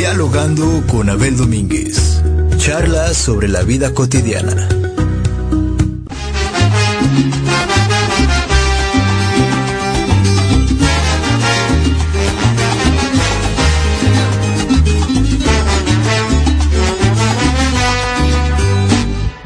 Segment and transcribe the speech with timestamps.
[0.00, 2.22] Dialogando con Abel Domínguez.
[2.56, 4.66] Charlas sobre la vida cotidiana.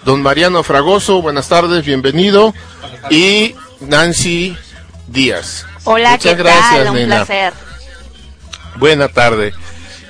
[0.04, 2.52] don Mariano Fragoso, buenas tardes, bienvenido,
[3.10, 4.56] y Nancy
[5.06, 5.66] Díaz.
[5.84, 6.88] Hola, Muchas ¿qué gracias, tal?
[6.88, 7.16] Un nena.
[7.24, 7.52] placer.
[8.76, 9.52] Buena tarde.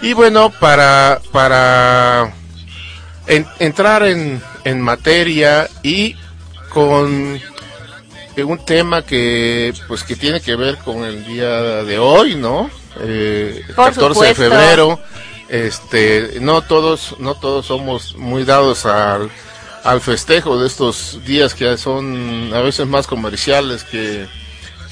[0.03, 2.33] Y bueno, para, para
[3.27, 6.17] en- entrar en, en materia y
[6.71, 7.41] con
[8.37, 11.49] un tema que pues que tiene que ver con el día
[11.85, 12.71] de hoy, ¿no?
[13.01, 14.35] Eh, Por 14 de supuesto.
[14.43, 15.01] febrero.
[15.49, 19.31] Este, no todos, no todos somos muy dados al,
[19.85, 24.27] al festejo de estos días que son a veces más comerciales que,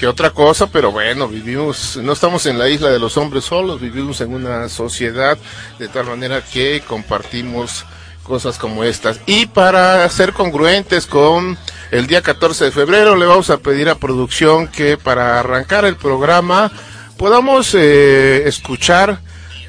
[0.03, 3.79] que otra cosa, pero bueno, vivimos, no estamos en la isla de los hombres solos,
[3.79, 5.37] vivimos en una sociedad
[5.79, 7.85] de tal manera que compartimos
[8.21, 9.21] cosas como estas.
[9.27, 11.57] Y para ser congruentes con
[11.89, 15.95] el día 14 de febrero, le vamos a pedir a producción que para arrancar el
[15.95, 16.69] programa
[17.15, 19.21] podamos eh, escuchar,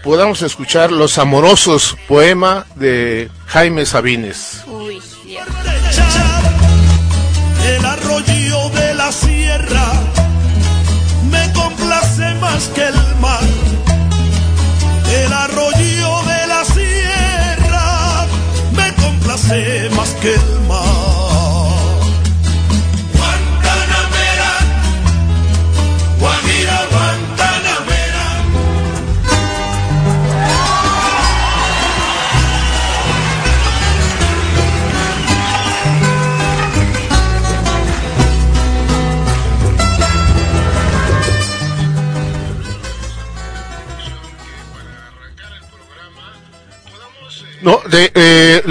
[0.02, 4.64] podamos escuchar Los Amorosos, poema de Jaime Sabines.
[4.66, 5.46] Uy, Dios.
[7.64, 10.23] El arroyo de la sierra
[12.14, 13.73] complace más que el mar.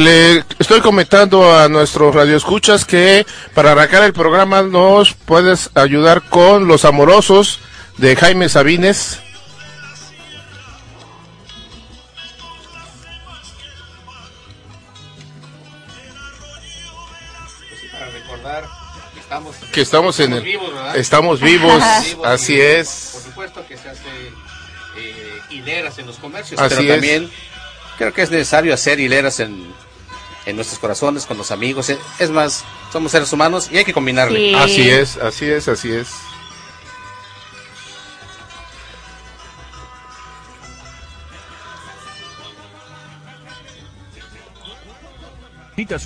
[0.03, 6.67] Le estoy comentando a nuestros radioescuchas que para arrancar el programa nos puedes ayudar con
[6.67, 7.59] Los Amorosos
[7.97, 9.19] de Jaime Sabines.
[17.91, 18.63] para recordar
[19.13, 20.95] que estamos, Que estamos en el- vivos, ¿verdad?
[20.97, 21.81] Estamos vivos,
[22.23, 23.09] así es.
[23.13, 24.01] Por supuesto que se hace
[24.97, 26.89] eh, hileras en los comercios, Así pero es.
[26.93, 27.31] también
[27.97, 29.73] creo que es necesario hacer hileras en,
[30.45, 31.89] en nuestros corazones, con los amigos.
[31.89, 34.39] Eh, Es más, somos seres humanos y hay que combinarle.
[34.39, 34.53] Sí.
[34.55, 36.07] Así es, así es, así es.
[45.75, 46.05] Necesitas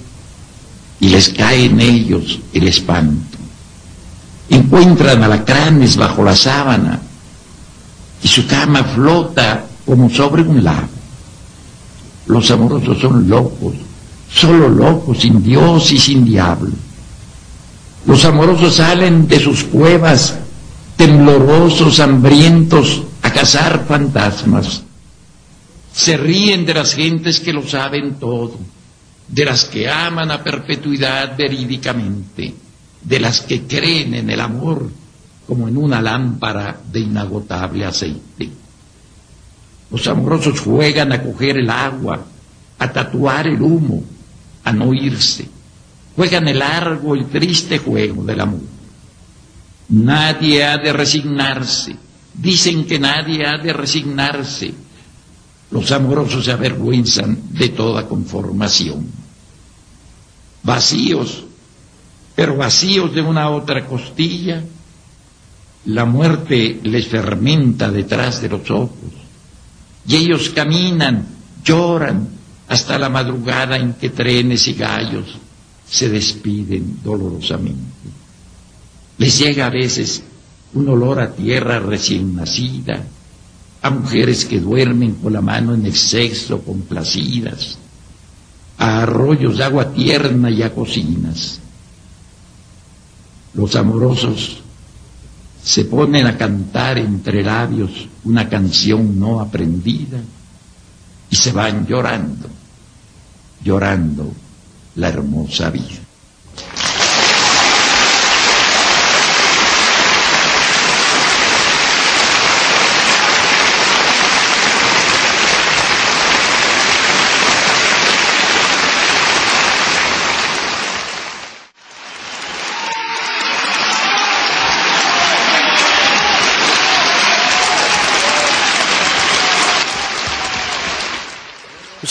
[1.01, 3.37] y les cae en ellos el espanto.
[4.49, 7.01] Encuentran alacranes bajo la sábana
[8.23, 10.87] y su cama flota como sobre un lago.
[12.27, 13.73] Los amorosos son locos,
[14.31, 16.71] solo locos, sin Dios y sin diablo.
[18.05, 20.35] Los amorosos salen de sus cuevas
[20.97, 24.83] temblorosos, hambrientos, a cazar fantasmas.
[25.93, 28.53] Se ríen de las gentes que lo saben todo,
[29.27, 32.53] de las que aman a perpetuidad verídicamente,
[33.01, 34.89] de las que creen en el amor
[35.47, 38.49] como en una lámpara de inagotable aceite.
[39.89, 42.23] Los amorosos juegan a coger el agua,
[42.79, 44.03] a tatuar el humo,
[44.63, 45.49] a no irse.
[46.15, 48.61] Juegan el largo y triste juego del amor.
[49.89, 51.95] Nadie ha de resignarse.
[52.33, 54.73] Dicen que nadie ha de resignarse.
[55.71, 59.05] Los amorosos se avergüenzan de toda conformación.
[60.63, 61.43] Vacíos,
[62.35, 64.63] pero vacíos de una otra costilla,
[65.85, 68.91] la muerte les fermenta detrás de los ojos.
[70.07, 71.25] Y ellos caminan,
[71.63, 72.27] lloran,
[72.67, 75.37] hasta la madrugada en que trenes y gallos
[75.89, 78.09] se despiden dolorosamente.
[79.17, 80.23] Les llega a veces
[80.73, 83.03] un olor a tierra recién nacida,
[83.81, 87.77] a mujeres que duermen con la mano en el sexo complacidas,
[88.77, 91.59] a arroyos de agua tierna y a cocinas.
[93.53, 94.61] Los amorosos
[95.63, 100.19] se ponen a cantar entre labios una canción no aprendida
[101.29, 102.47] y se van llorando,
[103.63, 104.31] llorando
[104.95, 106.00] la hermosa vida.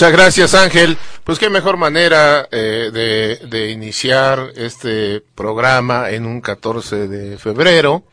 [0.00, 0.96] Muchas gracias Ángel.
[1.24, 8.04] Pues qué mejor manera eh, de, de, iniciar este programa en un 14 de febrero,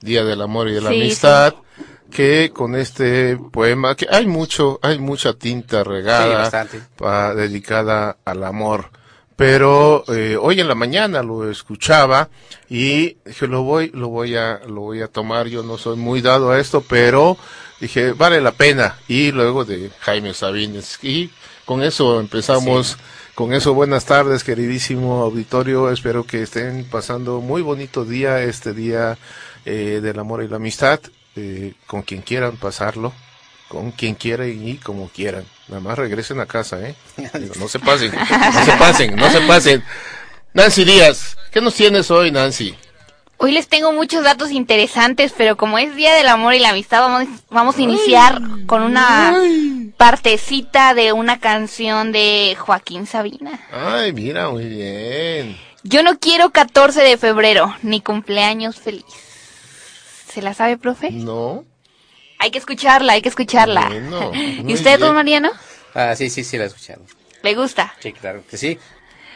[0.00, 1.84] Día del Amor y de la sí, Amistad, sí.
[2.10, 8.42] que con este poema, que hay mucho, hay mucha tinta regada Sí, pa, dedicada al
[8.42, 8.90] amor.
[9.36, 12.30] Pero eh, hoy en la mañana lo escuchaba
[12.70, 15.46] y dije lo voy, lo voy a, lo voy a tomar.
[15.46, 17.36] Yo no soy muy dado a esto, pero
[17.78, 18.98] dije, vale la pena.
[19.08, 20.98] Y luego de Jaime Sabines.
[21.02, 21.30] Y
[21.64, 22.88] con eso empezamos.
[22.88, 22.96] Sí.
[23.36, 25.90] Con eso, buenas tardes, queridísimo auditorio.
[25.90, 29.18] Espero que estén pasando muy bonito día, este día
[29.66, 31.00] eh, del amor y la amistad,
[31.34, 33.12] eh, con quien quieran pasarlo,
[33.68, 35.44] con quien quieran y como quieran.
[35.68, 36.94] Nada más regresen a casa, ¿eh?
[37.34, 39.84] Digo, no se pasen, no se pasen, no se pasen.
[40.54, 42.76] Nancy Díaz, ¿qué nos tienes hoy, Nancy?
[43.38, 47.00] Hoy les tengo muchos datos interesantes, pero como es Día del Amor y la Amistad,
[47.00, 49.92] vamos, vamos a iniciar ay, con una ay.
[49.98, 53.60] partecita de una canción de Joaquín Sabina.
[53.70, 55.58] Ay, mira, muy bien.
[55.82, 59.04] Yo no quiero 14 de febrero, ni cumpleaños feliz.
[60.32, 61.10] ¿Se la sabe, profe?
[61.10, 61.64] No.
[62.38, 63.88] Hay que escucharla, hay que escucharla.
[63.88, 64.32] Bueno,
[64.66, 65.50] ¿Y usted, don Mariano?
[65.94, 67.02] Ah, sí, sí, sí, la he escuchado.
[67.42, 67.94] ¿Le gusta?
[68.00, 68.78] Sí, claro que sí.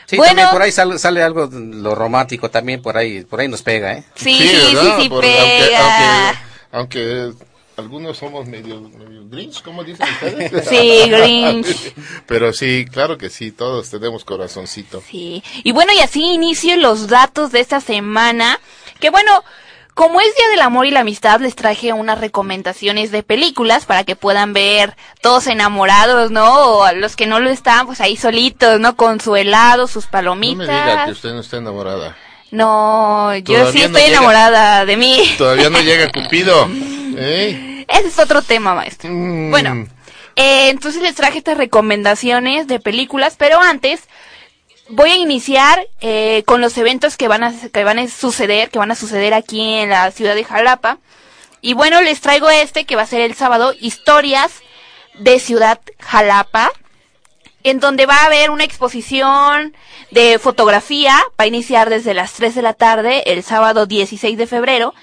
[0.07, 0.31] Sí, Bueno.
[0.31, 3.93] también por ahí sale, sale algo lo romántico también, por ahí, por ahí nos pega,
[3.95, 4.05] ¿eh?
[4.17, 4.99] Sí, sí, sí, ¿verdad?
[5.01, 6.29] sí, Por- pega.
[6.29, 6.39] Aunque,
[6.73, 7.45] aunque, aunque
[7.77, 10.69] algunos somos medio, medio grinch, ¿cómo dicen ustedes?
[10.69, 11.95] Sí, grinch.
[12.27, 15.01] Pero sí, claro que sí, todos tenemos corazoncito.
[15.09, 15.43] Sí.
[15.63, 18.59] Y bueno, y así inicio los datos de esta semana.
[18.99, 19.45] Que bueno,
[20.01, 24.03] como es Día del Amor y la Amistad, les traje unas recomendaciones de películas para
[24.03, 26.79] que puedan ver todos enamorados, ¿no?
[26.79, 28.97] O los que no lo están, pues ahí solitos, ¿no?
[28.97, 30.67] Con su helado, sus No palomitas.
[30.69, 32.17] me diga que usted no está enamorada.
[32.51, 34.13] No, yo Todavía sí no estoy llega.
[34.17, 35.35] enamorada de mí.
[35.37, 36.67] Todavía no llega Cupido.
[37.19, 37.85] ¿eh?
[37.87, 39.11] Ese es otro tema, maestro.
[39.13, 39.51] Mm.
[39.51, 39.87] Bueno,
[40.35, 44.01] eh, entonces les traje estas recomendaciones de películas, pero antes
[44.91, 48.79] voy a iniciar eh, con los eventos que van a que van a suceder, que
[48.79, 50.99] van a suceder aquí en la ciudad de Jalapa.
[51.61, 54.63] Y bueno, les traigo este que va a ser el sábado, historias
[55.19, 56.71] de Ciudad Jalapa,
[57.63, 59.77] en donde va a haber una exposición
[60.11, 64.47] de fotografía, va a iniciar desde las 3 de la tarde, el sábado 16 de
[64.47, 64.95] febrero,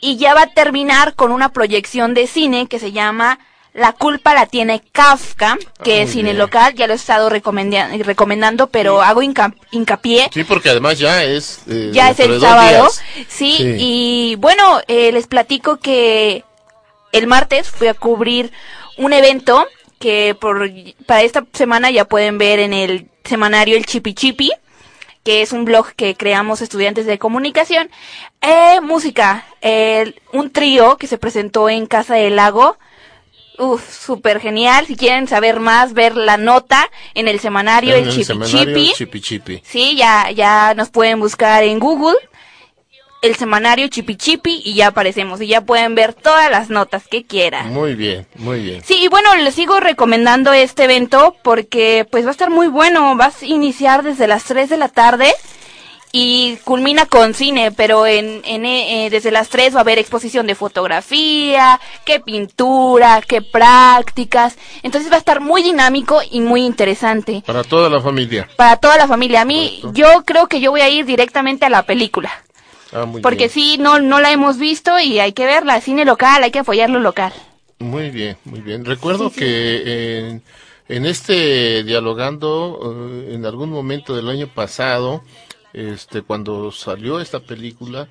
[0.00, 3.38] y ya va a terminar con una proyección de cine que se llama
[3.74, 6.38] La culpa la tiene Kafka, que Ah, es muy cine bien.
[6.38, 11.24] local, ya lo he estado recomenda- recomendando, pero hago hinca- hincapié Sí, porque además ya
[11.24, 11.60] es.
[11.70, 12.88] eh, ya es el sábado.
[13.28, 13.76] Sí, Sí.
[13.78, 16.44] y bueno, eh, les platico que
[17.12, 18.52] el martes fui a cubrir
[18.98, 19.66] un evento
[19.98, 20.68] que por
[21.06, 24.50] para esta semana ya pueden ver en el semanario El Chipi Chipi,
[25.24, 27.88] que es un blog que creamos estudiantes de comunicación.
[28.42, 32.76] Eh, música, el- un trío que se presentó en Casa del Lago.
[33.58, 34.86] Uf, súper genial.
[34.86, 38.92] Si quieren saber más, ver la nota en el semanario En El Chipi semanario Chipi.
[38.94, 39.62] Chipi Chipi.
[39.64, 42.16] Sí, ya, ya nos pueden buscar en Google
[43.22, 47.24] el semanario Chipi Chipi y ya aparecemos y ya pueden ver todas las notas que
[47.24, 47.72] quieran.
[47.72, 48.82] Muy bien, muy bien.
[48.84, 53.14] Sí, y bueno, les sigo recomendando este evento porque pues va a estar muy bueno.
[53.16, 55.32] Vas a iniciar desde las 3 de la tarde
[56.14, 60.46] y culmina con cine, pero en, en, eh, desde las 3 va a haber exposición
[60.46, 64.56] de fotografía, qué pintura, qué prácticas.
[64.82, 68.48] Entonces va a estar muy dinámico y muy interesante Para toda la familia.
[68.56, 69.40] para toda la familia.
[69.40, 69.98] A mí, Correcto.
[70.00, 72.30] yo creo que yo voy a ir directamente a la película.
[72.92, 73.50] Ah, muy Porque bien.
[73.50, 75.80] sí, no, no la hemos visto y hay que verla.
[75.80, 77.32] Cine local, hay que apoyar lo local.
[77.78, 78.84] Muy bien, muy bien.
[78.84, 80.42] Recuerdo que en,
[80.88, 82.78] en este dialogando,
[83.28, 85.22] eh, en algún momento del año pasado,
[85.72, 88.08] este, cuando salió esta película,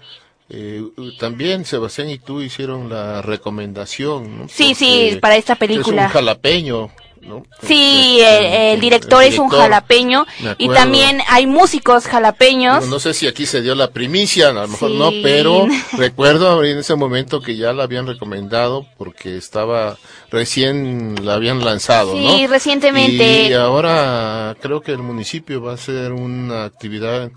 [0.49, 0.83] eh,
[1.19, 4.39] también Sebastián y tú hicieron la recomendación.
[4.39, 4.47] ¿no?
[4.49, 6.03] Sí, sí, para esta película.
[6.03, 6.91] Es un jalapeño,
[7.21, 7.43] ¿no?
[7.63, 10.25] Sí, Este, el, el director es un jalapeño
[10.57, 12.79] y también hay músicos jalapeños.
[12.83, 14.97] Digo, no sé si aquí se dio la primicia, a lo mejor Sí.
[14.97, 19.97] no, pero recuerdo en ese momento que ya la habían recomendado porque estaba
[20.29, 22.35] recién la habían lanzado, ¿no?
[22.35, 23.47] Sí, recientemente.
[23.49, 27.29] Y ahora creo que el municipio va a hacer una actividad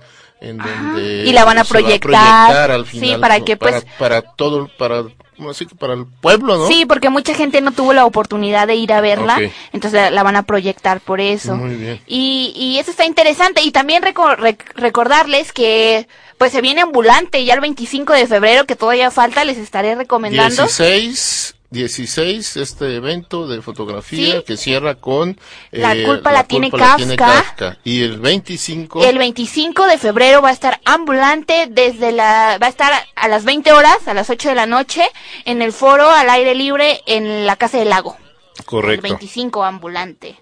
[0.51, 2.71] en donde y la van a se va proyectar.
[2.71, 3.45] al Sí, final, para ¿no?
[3.45, 5.05] que, pues- para, para todo para
[5.51, 6.69] así que para el pueblo, ¿no?
[6.69, 9.51] Sí, porque mucha gente no tuvo la oportunidad de ir a verla, Ok.
[9.73, 11.57] entonces la, la van a proyectar por eso.
[11.57, 12.01] Muy bien.
[12.07, 13.63] Y, y eso está interesante.
[13.63, 16.07] Y también reco- rec- recordarles que
[16.39, 20.63] pues se viene ambulante ya el 25 de febrero, que todavía falta, les estaré recomendando.
[20.65, 24.45] 16, 16 este evento de fotografía Sí.
[24.47, 25.31] que cierra con
[25.73, 27.17] eh, La culpa la tiene culpa la Kafka.
[27.17, 27.79] Kafka.
[27.85, 32.71] y el 25 El 25 de febrero va a estar ambulante desde la, va a
[32.71, 35.03] estar a las 20 horas, a las 8 de la noche,
[35.45, 38.17] en el foro al aire libre en la Casa del Lago.
[38.59, 40.37] El correcto 25 ambulante.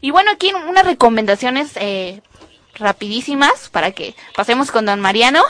[0.00, 2.20] Y bueno, aquí unas recomendaciones eh,
[2.74, 5.42] rapidísimas para que pasemos con don Mariano.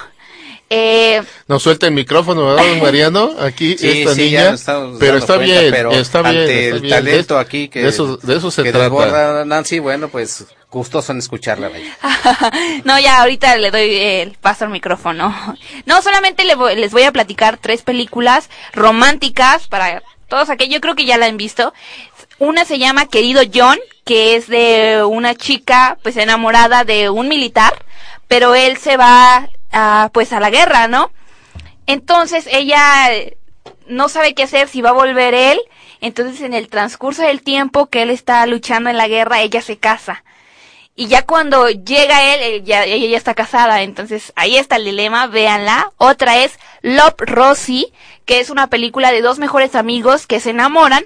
[0.75, 4.55] Eh, nos suelta el micrófono ¿verdad, don Mariano aquí Sí, esta sí, niña
[4.99, 6.95] pero está cuenta, bien pero está bien ante está el bien.
[6.95, 10.47] talento de, aquí que de eso de eso se que trata desborda Nancy, bueno, pues
[10.71, 11.71] gustoso en escucharla.
[12.85, 15.35] no, ya ahorita le doy el paso al micrófono.
[15.85, 20.81] No, solamente le voy- les voy a platicar tres películas románticas para todos aquellos, yo
[20.81, 21.75] creo que ya la han visto.
[22.39, 27.75] Una se llama Querido John, que es de una chica pues enamorada de un militar,
[28.27, 31.11] pero él se va a, pues a la guerra, ¿no?
[31.87, 33.37] Entonces ella eh,
[33.87, 35.61] no sabe qué hacer, si va a volver él.
[36.01, 39.79] Entonces en el transcurso del tiempo que él está luchando en la guerra, ella se
[39.79, 40.25] casa.
[40.95, 45.91] Y ya cuando llega él, ella ya está casada, entonces ahí está el dilema, véanla.
[45.97, 47.93] Otra es Love Rosie,
[48.27, 51.05] que es una película de dos mejores amigos que se enamoran,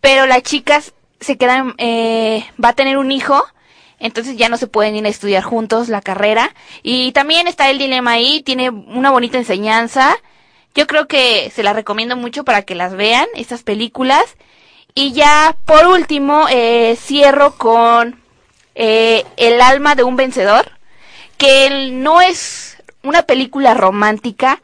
[0.00, 3.44] pero la chica s- se queda, eh, va a tener un hijo,
[4.02, 6.54] entonces ya no se pueden ir a estudiar juntos la carrera.
[6.82, 10.16] Y también está el dilema ahí, tiene una bonita enseñanza.
[10.74, 14.24] Yo creo que se la recomiendo mucho para que las vean, estas películas.
[14.94, 18.20] Y ya por último, eh, cierro con
[18.74, 20.72] eh, El alma de un vencedor,
[21.38, 24.60] que no es una película romántica,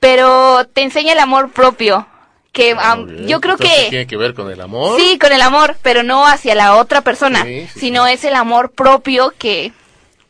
[0.00, 2.06] pero te enseña el amor propio.
[2.52, 4.98] Que Ah, yo creo Entonces, que tiene que ver con el amor.
[5.00, 8.34] sí, con el amor, pero no hacia la otra persona, Sí, sí, sino es el
[8.34, 9.72] amor propio que,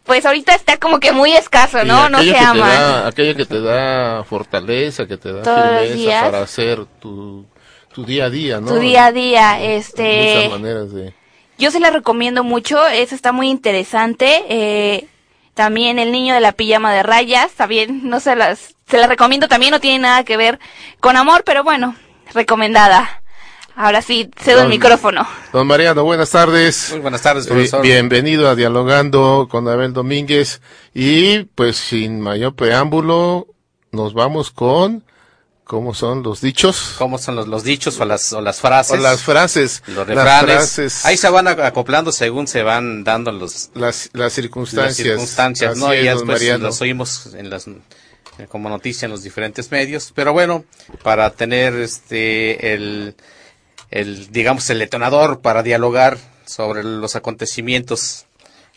[0.04, 2.08] pues ahorita está como que muy escaso, ¿no?
[2.10, 2.68] No se ama.
[2.68, 6.24] da- aquello que te da fortaleza, que te da firmeza días.
[6.24, 7.46] para hacer tu,
[7.94, 8.66] tu día a día, ¿no?
[8.68, 10.34] Tu día a día, este...
[10.44, 11.14] Muchas maneras de...
[11.56, 14.44] Yo se la recomiendo mucho, esa está muy interesante.
[14.48, 15.06] Eh,
[15.54, 19.46] también El niño de la pijama de rayas, también no se las, se la recomiendo
[19.48, 20.58] también, no tiene nada que ver
[21.00, 21.94] con amor, pero bueno,
[22.34, 23.22] recomendada.
[23.76, 25.26] Ahora sí, cedo el micrófono.
[25.52, 26.88] Don Mariano, buenas tardes.
[26.90, 27.80] Muy buenas tardes, Eh, profesor.
[27.82, 30.60] bienvenido a Dialogando con Abel Domínguez.
[30.92, 33.46] Y pues sin mayor preámbulo,
[33.92, 35.02] nos vamos con,
[35.64, 36.96] ¿cómo son los dichos?
[36.98, 38.98] ¿Cómo son los, los dichos o las, o las frases?
[38.98, 39.82] O las frases.
[39.86, 40.44] los las refranes.
[40.54, 44.98] frases, Ahí se van ac- acoplando según se van dando los, las, las circunstancias.
[44.98, 45.86] las circunstancias, ¿no?
[45.86, 46.64] Así Y es, ya después Mariano.
[46.66, 47.66] los oímos en las
[48.48, 50.12] como noticia en los diferentes medios.
[50.14, 50.64] Pero bueno,
[51.02, 53.14] para tener este el,
[53.90, 58.26] el digamos el detonador para dialogar sobre los acontecimientos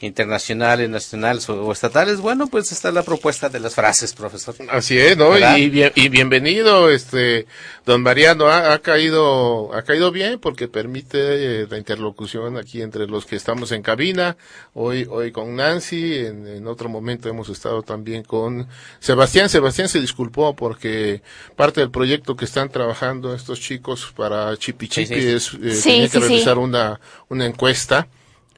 [0.04, 4.56] internacionales, nacionales o, o estatales, bueno, pues está la propuesta de las frases, profesor.
[4.70, 5.38] Así es, ¿no?
[5.58, 7.48] Y, bien- y bienvenido, este,
[7.86, 13.08] don Mariano, ha, ha caído, ha caído bien porque permite eh, la interlocución aquí entre
[13.08, 14.38] los que estamos en cabina,
[14.74, 18.68] hoy, hoy con Nancy, en, en otro momento hemos estado también con
[19.00, 19.50] Sebastián.
[19.50, 21.22] Sebastián se disculpó porque
[21.56, 25.28] parte del proyecto que están trabajando estos chicos para Chipi Sí, Chipi sí.
[25.28, 26.28] es, eh, Sí, tenía que sí, sí.
[26.28, 28.08] realizar una, una encuesta.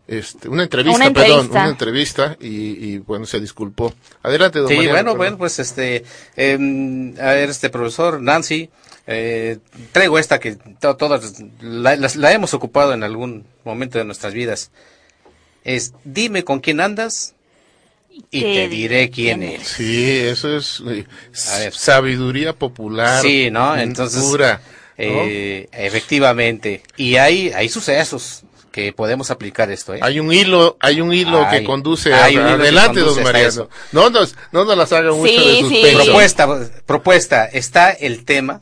[0.07, 2.47] Este, una entrevista, Una perdón, una entrevista y,
[2.93, 3.93] y bueno, se disculpó.
[4.21, 5.17] Adelante, don Sí, Mariano, bueno, perdón.
[5.17, 6.03] bueno, pues este,
[6.35, 8.69] em, a ver, este profesor Nancy,
[9.07, 9.57] eh,
[9.91, 14.33] traigo esta que to- todas la, las- la hemos ocupado en algún momento de nuestras
[14.33, 14.69] vidas.
[15.63, 17.33] Es, dime con quién andas
[18.31, 19.67] y Te diré quién eres.
[19.67, 21.05] Sí, eso es eh,
[21.73, 23.21] sabiduría popular.
[23.21, 23.75] Sí, ¿no?
[23.75, 24.61] mm, Entonces, Pura.
[24.61, 24.63] ¿no?
[24.97, 26.81] eh, efectivamente.
[26.95, 28.43] Y hay, hay sucesos
[28.75, 29.99] que podemos aplicar esto, ¿eh?
[30.01, 32.99] hay un hilo, hay un hilo Hay- que conduce hay a- un hilo que adelante,
[32.99, 33.69] conduce don Mariano.
[33.93, 35.61] No nos, no nos las haga mucho Sí, de sí.
[35.61, 36.03] suspenso.
[36.03, 38.59] Propuesta, propuesta, está el tema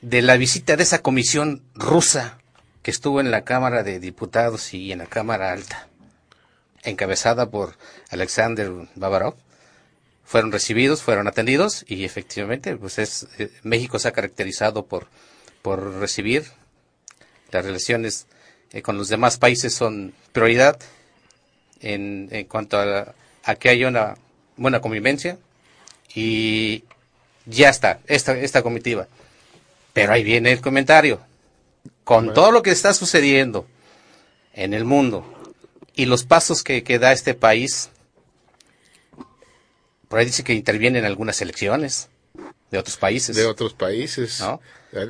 [0.00, 2.38] de la visita de esa comisión rusa
[2.82, 5.86] que estuvo en la Cámara de Diputados y en la Cámara Alta,
[6.82, 7.76] encabezada por
[8.10, 9.34] Alexander Babarov.
[10.24, 15.06] Fueron recibidos, fueron atendidos y efectivamente, pues es eh, México se ha caracterizado por
[15.62, 16.46] por recibir
[17.52, 18.26] las relaciones
[18.72, 20.78] eh, con los demás países son prioridad
[21.80, 23.14] en, en cuanto a,
[23.58, 24.16] que haya una
[24.56, 25.38] buena convivencia
[26.14, 26.84] y
[27.46, 29.08] ya está, esta, esta comitiva.
[29.92, 31.20] Pero ahí viene el comentario.
[32.04, 33.66] Con todo lo que está sucediendo
[34.54, 35.24] en el mundo
[35.94, 37.90] y los pasos que, que da este país,
[40.08, 42.08] por ahí dice que intervienen algunas elecciones
[42.70, 43.36] de otros países.
[43.36, 44.40] de otros países.
[44.40, 44.60] ¿No?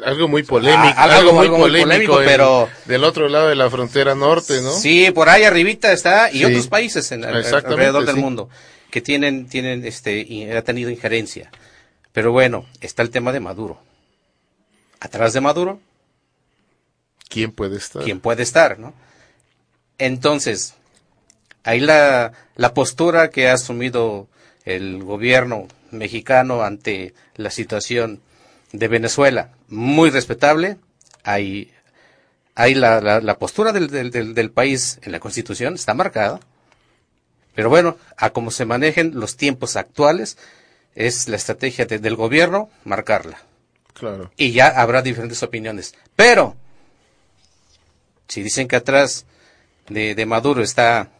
[0.04, 3.48] Algo muy polémico, Ah, algo- algo, muy algo polémico, polémico, en- pero- del otro lado
[3.48, 4.70] de la frontera norte, ¿no?
[4.72, 6.44] Sí, por ahí arribita está y Sí.
[6.44, 8.20] otros países en, alrededor del sí.
[8.20, 8.48] mundo
[8.90, 11.50] que tienen tienen este y ha tenido injerencia.
[12.12, 13.80] Pero bueno, está el tema de Maduro.
[15.00, 15.80] Atrás de Maduro,
[17.28, 18.04] ¿Quién puede estar?
[18.04, 18.94] ¿quién puede estar, no?
[19.98, 20.74] Entonces,
[21.64, 24.28] ahí la la postura que ha asumido
[24.64, 28.20] el gobierno mexicano ante la situación
[28.72, 30.78] de Venezuela, muy respetable.
[31.24, 31.70] Ahí
[32.54, 36.40] ahí la, la, la postura del, del, del, del país en la Constitución está marcada.
[37.54, 40.38] Pero bueno, a cómo se manejen los tiempos actuales,
[40.94, 43.42] es la estrategia de- del gobierno marcarla.
[43.94, 44.30] Claro.
[44.36, 45.94] Y ya habrá diferentes opiniones.
[46.16, 46.56] Pero,
[48.28, 49.26] si dicen que atrás
[49.88, 51.10] de, de Maduro está,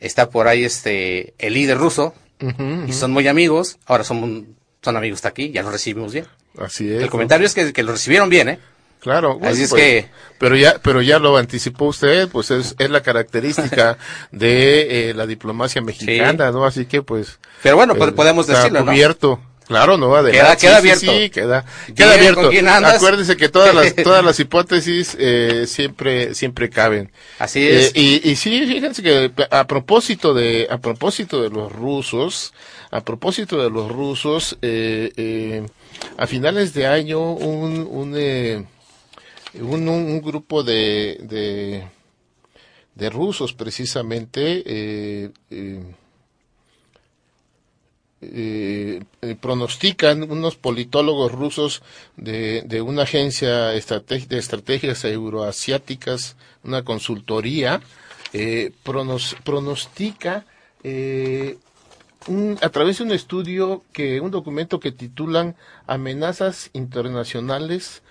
[0.00, 2.14] está por ahí este, el líder ruso,
[2.86, 6.26] y son muy amigos, ahora son, son amigos hasta aquí, ya los recibimos bien.
[6.58, 6.96] Así es.
[6.98, 7.10] El ¿no?
[7.10, 8.58] comentario es que, que lo recibieron bien, ¿eh?
[9.00, 12.76] Claro, bueno, Así es pues, que- pero ya, pero ya lo anticipó usted, pues es,
[12.78, 13.98] es la característica
[14.30, 16.64] de eh, la diplomacia mexicana, ¿no?
[16.64, 17.40] Así que pues.
[17.64, 18.92] Pero bueno, pues eh, podemos está decirlo, ¿no?
[19.72, 20.38] Claro, no, adelante.
[20.38, 21.22] Queda- queda Sí, sí, abierto.
[21.24, 22.50] Sí, queda, Dime queda con abierto.
[22.96, 27.10] Acuérdese que todas las, todas las hipótesis eh, siempre, siempre caben.
[27.38, 27.88] Así es.
[27.88, 32.52] Eh, y, y sí, fíjense que a propósito de, a propósito de los rusos,
[32.90, 35.66] a propósito de los rusos, eh, eh,
[36.16, 38.64] a finales de año un, un, eh,
[39.54, 41.84] un, un- un grupo de, de,
[42.94, 45.30] de rusos precisamente eh,
[48.22, 49.02] eh,
[49.40, 51.82] pronostican unos politólogos rusos
[52.16, 53.78] de, de una agencia de
[54.38, 57.80] estrategias euroasiáticas, una consultoría,
[58.32, 60.46] eh, pronos- pronostica
[60.84, 61.58] eh,
[62.28, 65.56] un- a través de un estudio que un documento que titulan
[65.86, 68.02] Amenazas Internacionales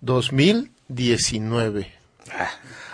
[0.00, 1.92] 2019.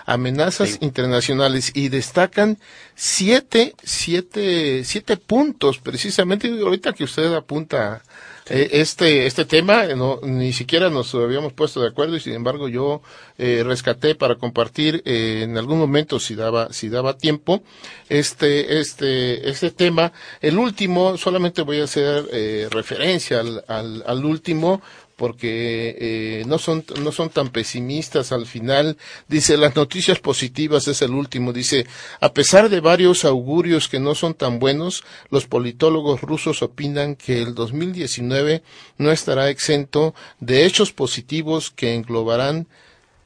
[0.07, 2.59] Amenazas internacionales y destacan
[2.95, 8.03] siete, siete, siete puntos precisamente ahorita que usted apunta
[8.49, 12.69] eh, este este tema no, ni siquiera nos habíamos puesto de acuerdo y sin embargo
[12.69, 13.03] yo
[13.37, 17.65] eh, rescaté para compartir eh, en algún momento si daba si daba tiempo
[18.09, 20.13] este este este tema.
[20.41, 24.81] El último solamente voy a hacer eh, referencia al, al, al último
[25.17, 28.99] porque eh, no son no son tan pesimistas al final
[29.29, 31.87] dice las noticias positivas es el último dice
[32.21, 37.43] a pesar de varios augurios que no son tan buenos los politólogos rusos opinan que
[37.43, 38.63] el 2019
[38.99, 42.67] no estará exento de hechos positivos que englobarán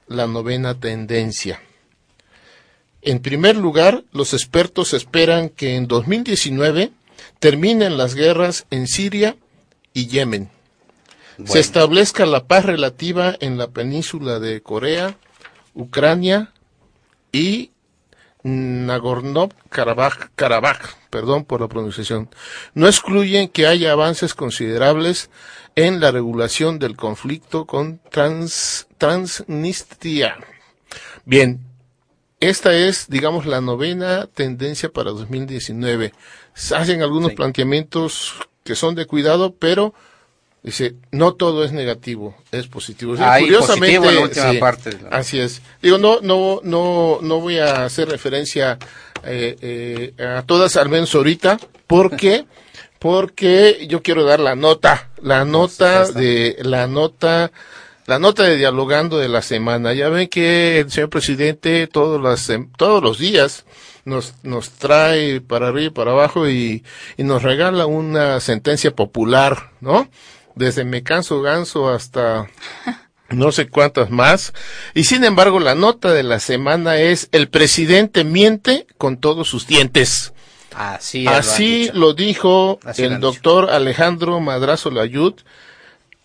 [0.07, 1.61] la novena tendencia
[3.03, 6.93] en primer lugar, los expertos esperan que en 2019
[7.39, 9.37] terminen las guerras en Siria
[9.95, 10.51] y Yemen.
[11.45, 15.17] Se establezca la paz relativa en la península de Corea,
[15.75, 16.53] Ucrania
[17.33, 17.71] y
[18.43, 20.79] Nagorno-Karabaj, Karabaj,
[21.11, 22.31] perdón por la pronunciación.
[22.75, 25.31] No excluyen que haya avances considerables
[25.77, 30.37] en la regulación del conflicto con Trans, Transnistria.
[31.25, 31.61] Bien,
[32.41, 36.15] esta es, digamos, la novena tendencia para 2019.
[36.55, 39.95] Se hacen algunos planteamientos que son de cuidado, pero
[40.63, 43.13] dice, no todo es negativo, es positivo.
[43.13, 44.91] O sea, Hay positivo en la última parte.
[45.11, 45.63] Así es.
[45.83, 48.79] Digo, no, no, no, no voy a hacer referencia
[49.25, 49.57] eh,
[50.19, 52.47] eh, a todas, al menos ahorita, porque,
[52.99, 57.51] porque yo quiero dar la nota, la nota de, la nota,
[58.07, 59.95] la nota de dialogando de la semana.
[59.95, 63.65] Ya ven que el señor presidente todos las, todos los días
[64.05, 66.85] nos, nos trae para arriba y para abajo y,
[67.17, 70.09] y nos regala una sentencia popular, ¿no?
[70.61, 72.47] Desde me canso ganso hasta
[73.31, 74.53] no sé cuántas más.
[74.93, 79.67] Y sin embargo, la nota de la semana es el presidente miente con todos sus
[79.67, 80.35] dientes.
[80.75, 85.33] Así, Así lo dijo Así lo el doctor Alejandro Madrazo Layud,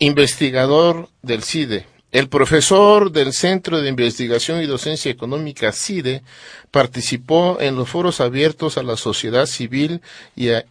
[0.00, 1.86] investigador del CIDE.
[2.12, 6.22] El profesor del Centro de Investigación y Docencia Económica CIDE
[6.70, 10.00] participó en los foros abiertos a la sociedad civil
[10.36, 10.64] y a,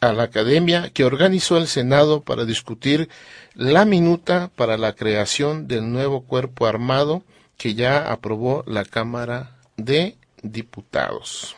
[0.00, 3.08] a la academia que organizó el Senado para discutir
[3.54, 7.22] la minuta para la creación del nuevo cuerpo armado
[7.56, 11.56] que ya aprobó la Cámara de Diputados.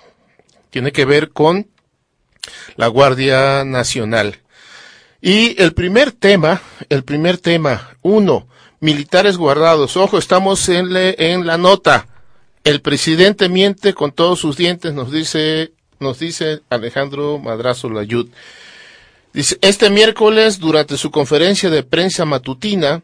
[0.71, 1.66] Tiene que ver con
[2.77, 4.38] la Guardia Nacional.
[5.21, 8.47] Y el primer tema, el primer tema, uno,
[8.81, 9.97] militares guardados.
[9.97, 12.07] Ojo, estamos en, le- en la nota.
[12.64, 18.29] El presidente miente con todos sus dientes, nos dice, nos dice Alejandro Madrazo Layud.
[19.33, 23.03] Dice, este miércoles, durante su conferencia de prensa matutina,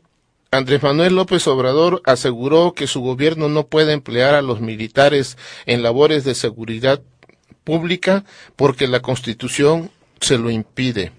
[0.51, 5.83] Andrés Manuel López Obrador aseguró que su gobierno no puede emplear a los militares en
[5.83, 7.01] labores de seguridad
[7.65, 8.25] pública
[8.57, 11.13] porque la Constitución se lo impide.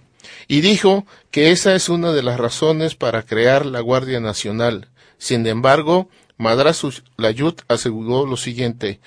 [0.47, 4.89] Y dijo que esa es una de las razones para crear la Guardia Nacional.
[5.17, 8.99] Sin embargo, Madrazo Layut aseguró lo siguiente.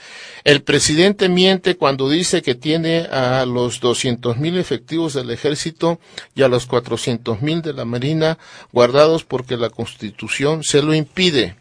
[0.45, 6.01] El presidente miente cuando dice que tiene a los 200.000 efectivos del ejército
[6.35, 8.39] y a los 400.000 de la marina
[8.73, 11.57] guardados porque la constitución se lo impide.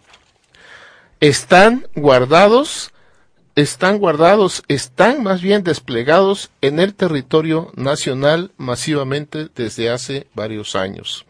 [1.20, 2.92] Están guardados,
[3.58, 11.26] están guardados, están más bien desplegados en el territorio nacional masivamente desde hace varios años.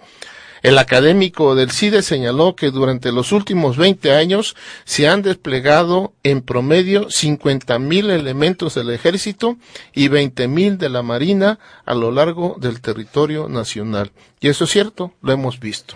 [0.62, 6.42] El académico del CIDE señaló que durante los últimos 20 años se han desplegado en
[6.42, 9.56] promedio 50.000 elementos del ejército
[9.94, 14.12] y 20.000 de la marina a lo largo del territorio nacional.
[14.42, 15.96] Y eso es cierto, lo hemos visto.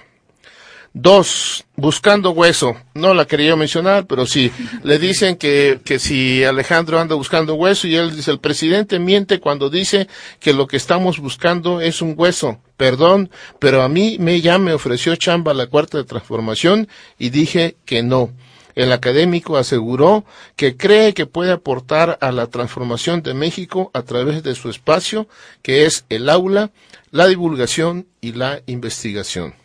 [0.93, 2.75] Dos, buscando hueso.
[2.93, 4.51] No la quería mencionar, pero sí.
[4.83, 9.39] Le dicen que, que si Alejandro anda buscando hueso y él dice, el presidente miente
[9.39, 10.09] cuando dice
[10.41, 12.59] que lo que estamos buscando es un hueso.
[12.75, 17.77] Perdón, pero a mí me ya me ofreció chamba la cuarta de transformación y dije
[17.85, 18.31] que no.
[18.75, 20.25] El académico aseguró
[20.57, 25.27] que cree que puede aportar a la transformación de México a través de su espacio,
[25.61, 26.71] que es el aula,
[27.11, 29.60] la divulgación y la investigación.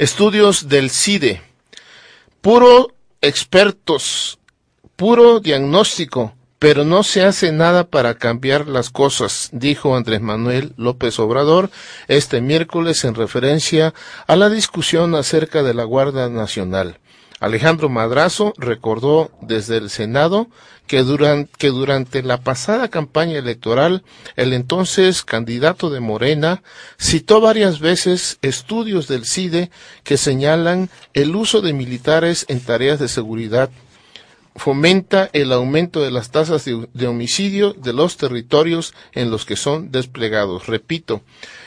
[0.00, 1.42] Estudios del CIDE.
[2.40, 4.38] Puro expertos,
[4.96, 11.18] puro diagnóstico, pero no se hace nada para cambiar las cosas, dijo Andrés Manuel López
[11.18, 11.70] Obrador
[12.08, 13.92] este miércoles en referencia
[14.26, 16.98] a la discusión acerca de la Guardia Nacional.
[17.40, 20.48] Alejandro Madrazo recordó desde el Senado
[20.86, 24.04] que, que durante la pasada campaña electoral
[24.36, 26.62] el entonces candidato de Morena
[27.00, 29.70] citó varias veces estudios del CIDE
[30.04, 33.70] que señalan el uso de militares en tareas de seguridad
[34.56, 39.90] fomenta el aumento de las tasas de, homicidio de los territorios en los que son
[39.90, 40.66] desplegados.
[40.66, 41.22] Repito,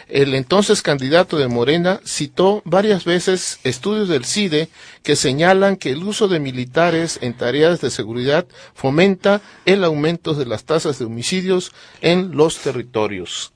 [0.10, 4.70] el entonces candidato de Morena citó varias veces estudios del CIDE
[5.02, 10.46] que señalan que el uso de militares en tareas de seguridad fomenta el aumento de
[10.46, 13.54] las tasas de homicidios en los territorios.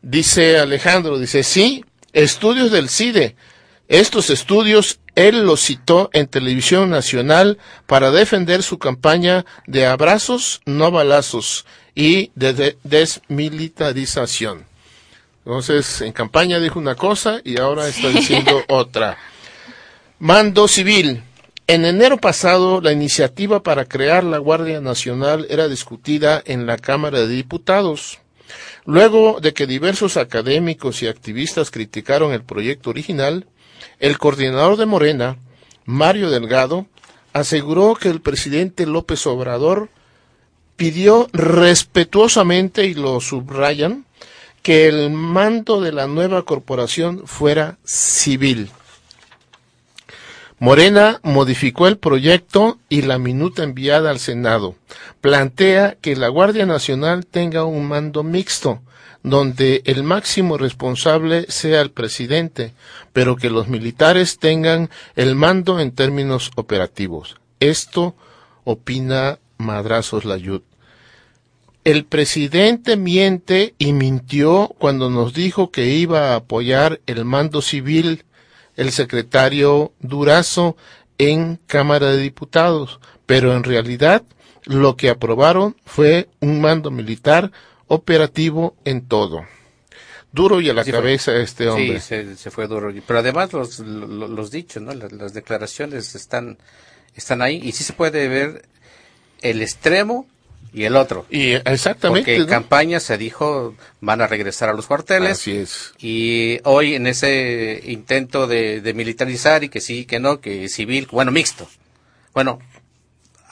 [0.00, 3.36] Dice Alejandro, dice, sí, estudios del CIDE.
[3.88, 10.90] Estos estudios él los citó en televisión nacional para defender su campaña de abrazos, no
[10.90, 14.64] balazos y de, de- desmilitarización.
[15.44, 19.18] Entonces, en campaña dijo una cosa y ahora está diciendo otra.
[20.18, 21.22] Mando civil.
[21.66, 27.20] En enero pasado, la iniciativa para crear la Guardia Nacional era discutida en la Cámara
[27.20, 28.18] de Diputados.
[28.84, 33.46] Luego de que diversos académicos y activistas criticaron el proyecto original,
[33.98, 35.36] el coordinador de Morena,
[35.84, 36.86] Mario Delgado,
[37.32, 39.88] aseguró que el presidente López Obrador
[40.76, 44.06] pidió respetuosamente, y lo subrayan,
[44.62, 48.70] que el mando de la nueva corporación fuera civil.
[50.58, 54.76] Morena modificó el proyecto y la minuta enviada al Senado
[55.20, 58.80] plantea que la Guardia Nacional tenga un mando mixto,
[59.24, 62.74] donde el máximo responsable sea el presidente,
[63.12, 67.36] pero que los militares tengan el mando en términos operativos.
[67.58, 68.14] Esto
[68.64, 70.60] opina Madrazos Layud.
[71.84, 78.24] El presidente miente y mintió cuando nos dijo que iba a apoyar el mando civil
[78.76, 80.76] el secretario Durazo
[81.16, 84.22] en Cámara de Diputados, pero en realidad
[84.64, 87.52] lo que aprobaron fue un mando militar
[87.88, 89.44] operativo en todo.
[90.32, 92.00] Duro y a la Sí, fue- cabeza este hombre.
[92.00, 92.92] Sí, se, se fue duro.
[93.06, 94.92] Pero además los, lo- los, dichos, ¿no?
[94.92, 96.58] Las, las declaraciones están,
[97.14, 98.64] están ahí y sí se puede ver
[99.42, 100.26] el extremo
[100.72, 101.24] y el otro.
[101.30, 102.22] Y exactamente.
[102.22, 102.48] Porque en ¿no?
[102.48, 105.32] campaña se dijo van a regresar a los cuarteles.
[105.38, 105.92] Así es.
[106.00, 111.06] Y hoy en ese intento de, de militarizar y que sí, que no, que civil,
[111.12, 111.68] bueno, mixto.
[112.32, 112.58] Bueno,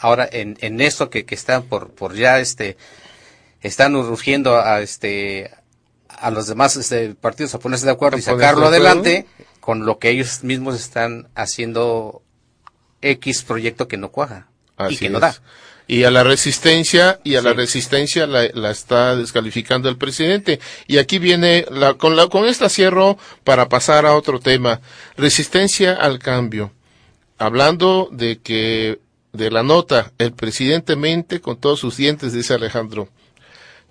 [0.00, 2.76] ahora en, en eso que, que están por, por ya este,
[3.62, 5.50] están urgiendo a este,
[6.08, 9.26] a los demás este, partidos a ponerse de acuerdo y sacarlo adelante
[9.60, 12.22] con lo que ellos mismos están haciendo
[13.00, 14.48] X proyecto que no cuaja
[14.90, 15.22] y que no es.
[15.22, 15.36] da.
[15.88, 20.60] Y a la resistencia, y a la resistencia la, la está descalificando el presidente.
[20.86, 24.80] Y aquí viene, la, con, la, con esta cierro para pasar a otro tema.
[25.16, 26.72] Resistencia al cambio.
[27.36, 29.00] Hablando de que,
[29.32, 33.08] de la nota, el presidente mente con todos sus dientes, dice Alejandro.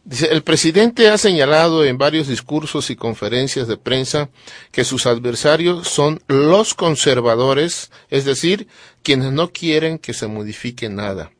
[0.03, 4.29] Dice, el presidente ha señalado en varios discursos y conferencias de prensa
[4.71, 8.67] que sus adversarios son los conservadores, es decir,
[9.03, 11.31] quienes no quieren que se modifique nada.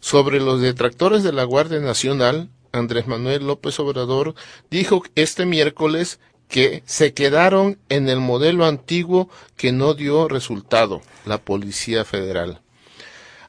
[0.00, 4.34] Sobre los detractores de la Guardia Nacional, Andrés Manuel López Obrador
[4.70, 11.38] dijo este miércoles que se quedaron en el modelo antiguo que no dio resultado, la
[11.38, 12.60] Policía Federal.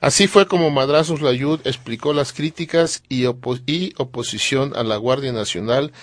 [0.05, 5.31] Así fue como Madrazos Layud explicó las críticas y, opo- y oposición a la Guardia
[5.31, 5.93] Nacional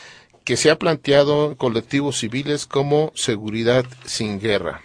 [0.42, 4.82] que se ha planteado en colectivos civiles como seguridad sin guerra.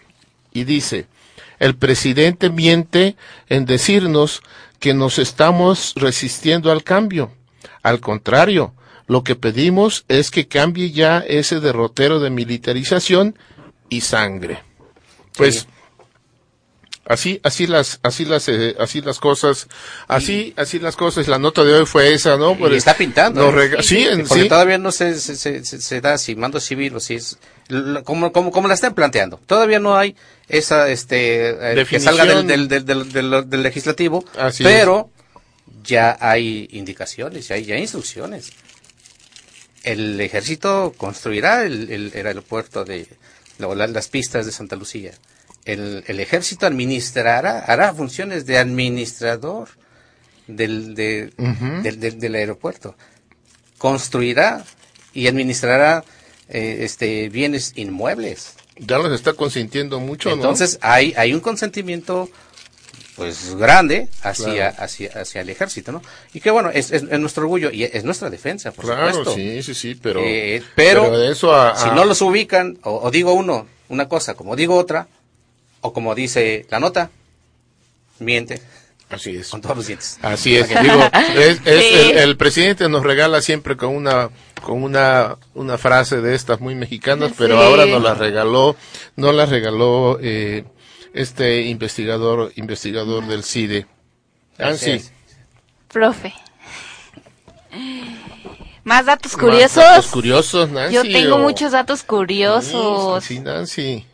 [0.54, 1.08] Y dice,
[1.58, 3.16] el presidente miente
[3.50, 4.44] en decirnos
[4.80, 7.32] que nos estamos resistiendo al cambio.
[7.82, 8.76] Al contrario,
[9.08, 13.36] lo que pedimos es que cambie ya ese derrotero de militarización
[13.90, 14.60] y sangre.
[15.36, 15.68] Pues Sí.
[17.10, 19.68] Así así las así las eh, así las cosas
[20.08, 23.52] así así las cosas la nota de hoy fue esa no Y está pintando.
[23.82, 24.50] sí, en- Porque sí.
[24.50, 27.38] todavía no se, se, se, da si mando civil o si es
[28.04, 29.40] como, como, como la están planteando.
[29.46, 30.16] Todavía no hay
[30.48, 31.50] esa este
[31.82, 35.10] eh, que salga del, del, del, del, del- del legislativo, Así pero
[35.84, 38.52] ya hay indicaciones, ya hay ya instrucciones.
[39.84, 43.08] El ejército construirá el, el- el aeropuerto de
[43.60, 45.12] la- la- las pistas de Santa Lucía.
[45.68, 49.68] El, el ejército administrará, hará funciones de administrador
[50.48, 51.32] del, de-
[51.84, 52.96] del, del- del aeropuerto.
[53.78, 54.64] Construirá
[55.14, 56.04] y administrará
[56.50, 58.54] eh, este bienes inmuebles.
[58.78, 62.30] ya los está consintiendo mucho Entonces hay, hay un consentimiento
[63.16, 64.76] pues grande hacia, Claro.
[64.84, 66.04] hacia, hacia el ejército, ¿no?
[66.34, 68.76] Y que bueno, es, es- es nuestro orgullo y es nuestra defensa, ¿no?
[68.76, 69.34] por claro supuesto.
[69.36, 73.12] sí sí sí pero Eh, pero de eso a, si no los ubican, o, o
[73.12, 75.08] digo uno, una cosa, como digo otra,
[75.82, 77.10] O como dice la nota,
[78.20, 78.62] miente
[79.10, 79.50] Así es.
[79.50, 80.18] con todos los dientes.
[80.22, 80.70] Así es.
[80.72, 80.80] Ok.
[80.82, 81.02] Digo,
[81.36, 82.12] es, es Sí.
[82.12, 84.30] el, el presidente nos regala siempre con una
[84.64, 87.64] con una una frase de estas muy mexicanas, pero Sí.
[87.66, 88.76] ahora nos la regaló,
[89.16, 90.66] nos la regaló eh,
[91.14, 93.86] este investigador investigador del CIDE.
[94.58, 94.92] Así Nancy.
[94.92, 95.12] es.
[95.90, 96.34] Profe.
[98.84, 99.76] Más datos Más curiosos.
[99.84, 100.96] datos curiosos, Nancy.
[100.96, 103.24] Yo tengo o- muchos datos curiosos.
[103.24, 104.06] Sí, sí, Nancy.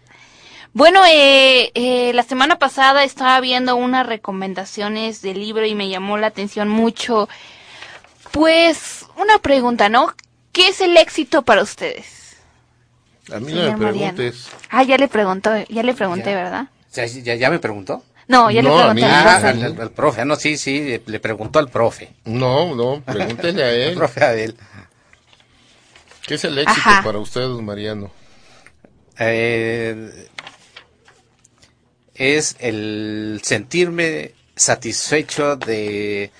[0.74, 6.18] Bueno, eh, eh, la semana pasada estaba viendo unas recomendaciones del libro y me llamó
[6.18, 7.30] la atención mucho.
[8.32, 10.14] Pues, una pregunta, ¿no?
[10.52, 12.38] ¿Qué es el éxito para ustedes?
[13.32, 13.78] A mí no me Mariano.
[13.78, 14.48] preguntes.
[14.70, 16.36] Ah, ya le preguntó, ya le pregunté, Ya.
[16.36, 16.68] ¿verdad?
[16.94, 18.04] ¿Ya, ya, ya me preguntó?
[18.28, 19.02] No, ya No, le a pregunté.
[19.02, 19.48] mí- al Ah, profe.
[19.48, 20.22] al, al- al profe.
[20.22, 22.14] Ah, No, sí, sí, le preguntó al profe.
[22.26, 23.94] No, no, pregúntele a él.
[23.96, 24.56] profe Adel.
[26.26, 27.04] ¿Qué es el éxito Ajá.
[27.04, 28.10] para usted, don Mariano?
[29.20, 30.28] Eh,
[32.24, 36.32] es el sentirme satisfecho de,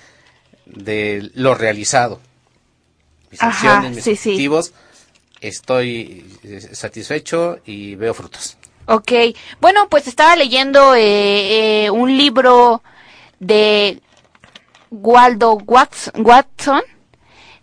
[0.66, 2.20] de lo realizado.
[3.30, 4.30] Mis Ajá, acciones, mis sí, sí.
[4.30, 4.72] objetivos,
[5.40, 8.56] estoy eh, satisfecho y veo frutos.
[8.86, 9.12] Ok,
[9.60, 12.82] bueno, pues estaba leyendo eh, eh, un libro
[13.40, 14.00] de
[14.90, 16.82] Waldo Watson,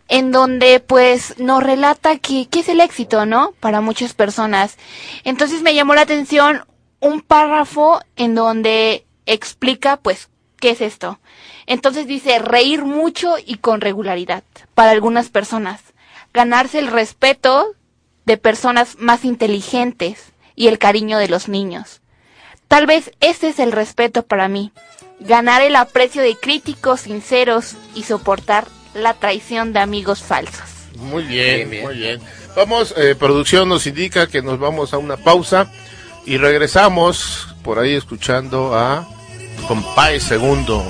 [0.07, 3.53] en donde pues nos relata que qué es el éxito, ¿no?
[3.59, 4.77] Para muchas personas.
[5.23, 6.65] Entonces me llamó la atención
[7.01, 11.19] un párrafo en donde explica pues qué es esto.
[11.65, 15.81] Entonces dice reír mucho y con regularidad para algunas personas,
[16.33, 17.75] ganarse el respeto
[18.25, 22.01] de personas más inteligentes y el cariño de los niños.
[22.67, 24.71] Tal vez ese es el respeto para mí,
[25.19, 30.69] ganar el aprecio de críticos sinceros y soportar la traición de amigos falsos.
[30.97, 31.83] Muy bien, Bien, bien.
[31.83, 32.21] muy bien.
[32.55, 35.71] Vamos, eh, producción nos indica que nos vamos a una pausa
[36.25, 39.07] y regresamos por ahí escuchando a
[39.67, 40.83] Compay Segundo.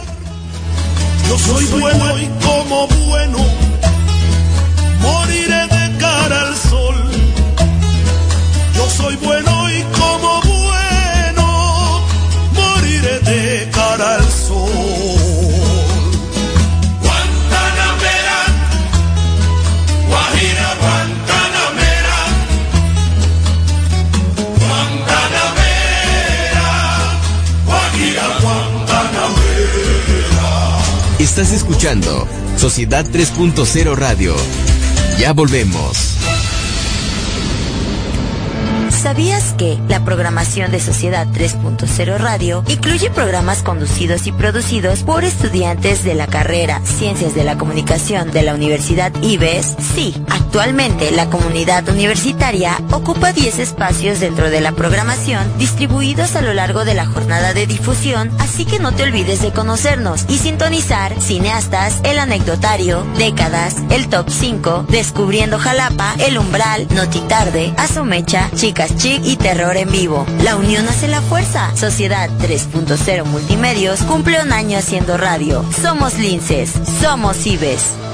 [1.28, 3.38] Yo soy bueno y como bueno
[5.00, 6.96] moriré de cara al sol.
[8.76, 9.51] Yo soy bueno
[31.42, 34.36] Estás escuchando Sociedad 3.0 Radio.
[35.18, 36.16] Ya volvemos.
[39.02, 46.04] ¿Sabías que la programación de Sociedad 3.0 Radio incluye programas conducidos y producidos por estudiantes
[46.04, 49.76] de la carrera Ciencias de la Comunicación de la Universidad IBES?
[49.96, 56.54] Sí, actualmente la comunidad universitaria ocupa 10 espacios dentro de la programación distribuidos a lo
[56.54, 61.20] largo de la jornada de difusión, así que no te olvides de conocernos y sintonizar
[61.20, 69.22] Cineastas, El Anecdotario, Décadas, El Top 5, Descubriendo Jalapa, El Umbral, Notitarde, Asomecha, Chicas Chic
[69.26, 70.26] y Terror en Vivo.
[70.44, 71.76] La unión hace la fuerza.
[71.76, 75.66] Sociedad 3.0 Multimedios cumple un año haciendo radio.
[75.82, 78.11] Somos Linces, somos IBES.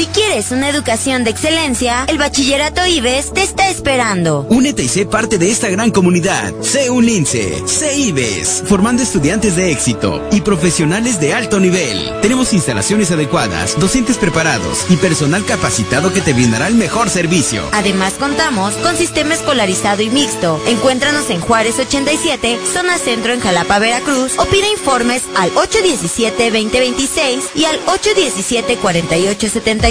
[0.00, 4.46] Si quieres una educación de excelencia, el Bachillerato IBES te está esperando.
[4.48, 6.54] Únete y sé parte de esta gran comunidad.
[6.62, 12.18] Sé un lince, sé IBES, formando estudiantes de éxito y profesionales de alto nivel.
[12.22, 17.62] Tenemos instalaciones adecuadas, docentes preparados y personal capacitado que te brindará el mejor servicio.
[17.72, 20.62] Además contamos con sistema escolarizado y mixto.
[20.66, 27.66] Encuéntranos en Juárez 87, zona centro en Jalapa, Veracruz o pide informes al 817-2026 y
[27.66, 27.78] al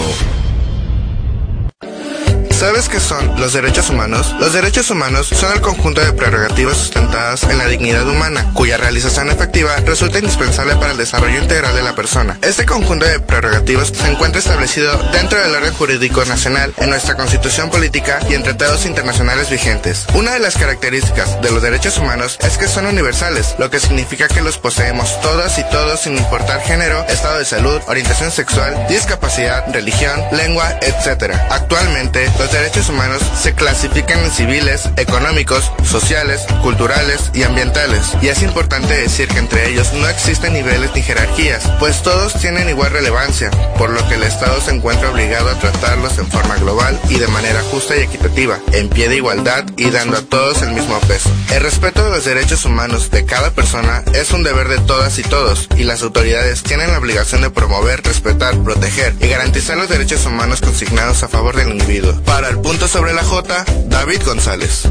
[2.60, 4.36] ¿Sabes qué son los derechos humanos?
[4.38, 9.30] Los derechos humanos son el conjunto de prerrogativas sustentadas en la dignidad humana, cuya realización
[9.30, 12.38] efectiva resulta indispensable para el desarrollo integral de la persona.
[12.42, 17.70] Este conjunto de prerrogativas se encuentra establecido dentro del orden jurídico nacional, en nuestra constitución
[17.70, 20.06] política y en tratados internacionales vigentes.
[20.14, 24.28] Una de las características de los derechos humanos es que son universales, lo que significa
[24.28, 29.64] que los poseemos todas y todos sin importar género, estado de salud, orientación sexual, discapacidad,
[29.74, 31.36] religión, lengua, etc.
[31.50, 38.02] Actualmente, los derechos humanos se clasifican en civiles, económicos, sociales, culturales y ambientales.
[38.22, 42.70] Y es importante decir que entre ellos no existen niveles ni jerarquías, pues todos tienen
[42.70, 47.00] igual relevancia, por lo que el Estado se encuentra obligado a tratarlos en forma global
[47.10, 50.72] y de manera justa y equitativa, en pie de igualdad y dando a todos el
[50.72, 51.30] mismo peso.
[51.52, 55.24] El respeto de los derechos humanos de cada persona es un deber de todas y
[55.24, 60.26] todos, y las autoridades tienen la obligación de promover, respetar, proteger y garantizar los derechos
[60.26, 62.14] humanos consignados a favor del individuo.
[62.48, 64.88] El punto sobre la J, David González.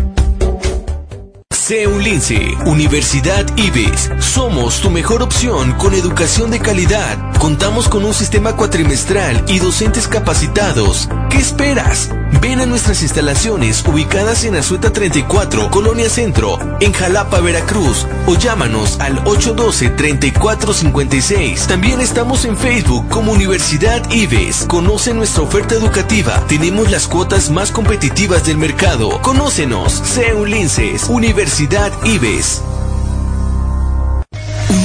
[1.69, 4.11] CEULINCE, Universidad IBES.
[4.21, 7.19] Somos tu mejor opción con educación de calidad.
[7.39, 11.11] Contamos con un sistema cuatrimestral y docentes capacitados.
[11.29, 12.09] ¿Qué esperas?
[12.41, 18.99] Ven a nuestras instalaciones ubicadas en Azueta 34, Colonia Centro, en Jalapa, Veracruz, o llámanos
[19.01, 21.67] al 812-3456.
[21.67, 24.65] También estamos en Facebook como Universidad IBES.
[24.69, 26.43] Conoce nuestra oferta educativa.
[26.49, 29.21] Tenemos las cuotas más competitivas del mercado.
[29.21, 32.68] Conócenos, CEULINCES, Universidad IBES.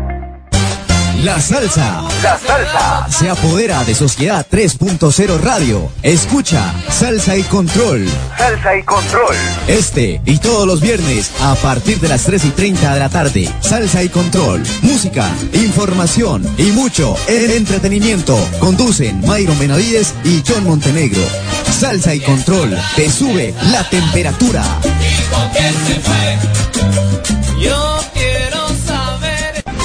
[1.23, 2.03] La salsa.
[2.21, 3.07] La salsa.
[3.09, 5.89] Se apodera de Sociedad 3.0 Radio.
[6.03, 8.09] Escucha Salsa y Control.
[8.37, 9.37] Salsa y Control.
[9.69, 13.49] Este y todos los viernes a partir de las 3 y 30 de la tarde.
[13.61, 14.65] Salsa y Control.
[14.83, 18.37] Música, información y mucho entretenimiento.
[18.59, 21.23] Conducen Mayron Benavides y John Montenegro.
[21.71, 22.77] Salsa y Control.
[22.97, 24.65] Te sube la temperatura.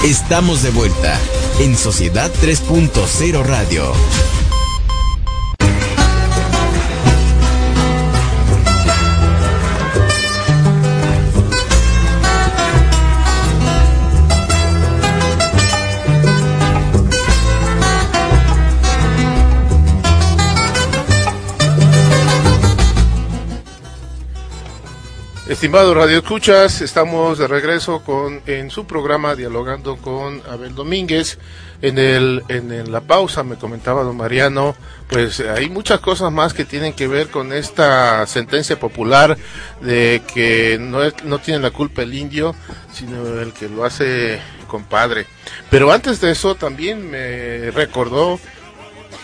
[0.03, 1.19] Estamos de vuelta
[1.59, 3.91] en Sociedad 3.0 Radio.
[25.49, 31.39] Estimado Radio Escuchas, estamos de regreso con en su programa dialogando con Abel Domínguez.
[31.81, 34.75] En el en la pausa me comentaba don Mariano,
[35.07, 39.37] pues hay muchas cosas más que tienen que ver con esta sentencia popular
[39.79, 42.53] de que no es, no tiene la culpa el indio,
[42.91, 45.27] sino el que lo hace compadre.
[45.69, 48.37] Pero antes de eso también me recordó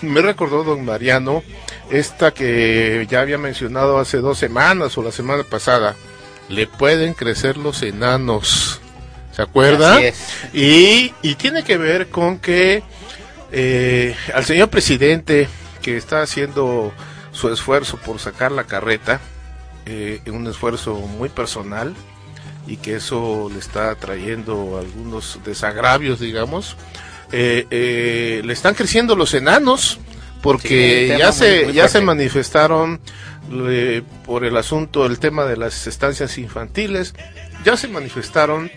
[0.02, 1.44] me recordó don Mariano
[1.92, 5.98] esta que ya había mencionado hace dos semanas o la semana pasada
[6.50, 8.80] le pueden crecer los enanos.
[9.32, 9.96] ¿Se acuerda?
[9.96, 10.28] Así es.
[10.54, 12.84] Y, y tiene que ver con que
[13.56, 15.48] eh, al señor presidente
[15.84, 16.92] que está haciendo
[17.32, 19.22] su esfuerzo por sacar la carreta,
[19.86, 21.94] eh, un esfuerzo muy personal
[22.66, 26.78] y que eso le está trayendo algunos desagravios, digamos,
[27.32, 30.00] eh, le están creciendo los enanos
[30.42, 33.00] porque Sí, ya se muy ya se manifestaron
[33.52, 37.14] eh, por el asunto el tema de las estancias infantiles
[37.64, 38.72] ya se manifestaron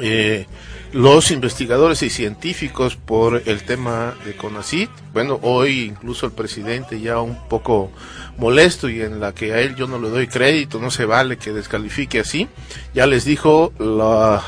[0.00, 0.46] eh,
[0.92, 4.90] los investigadores y científicos por el tema de CONACIT.
[5.12, 7.92] Bueno, hoy incluso el presidente ya un poco
[8.38, 11.36] molesto y en la que a él yo no le doy crédito, no se vale
[11.36, 12.48] que descalifique así.
[12.92, 14.42] Ya les dijo la,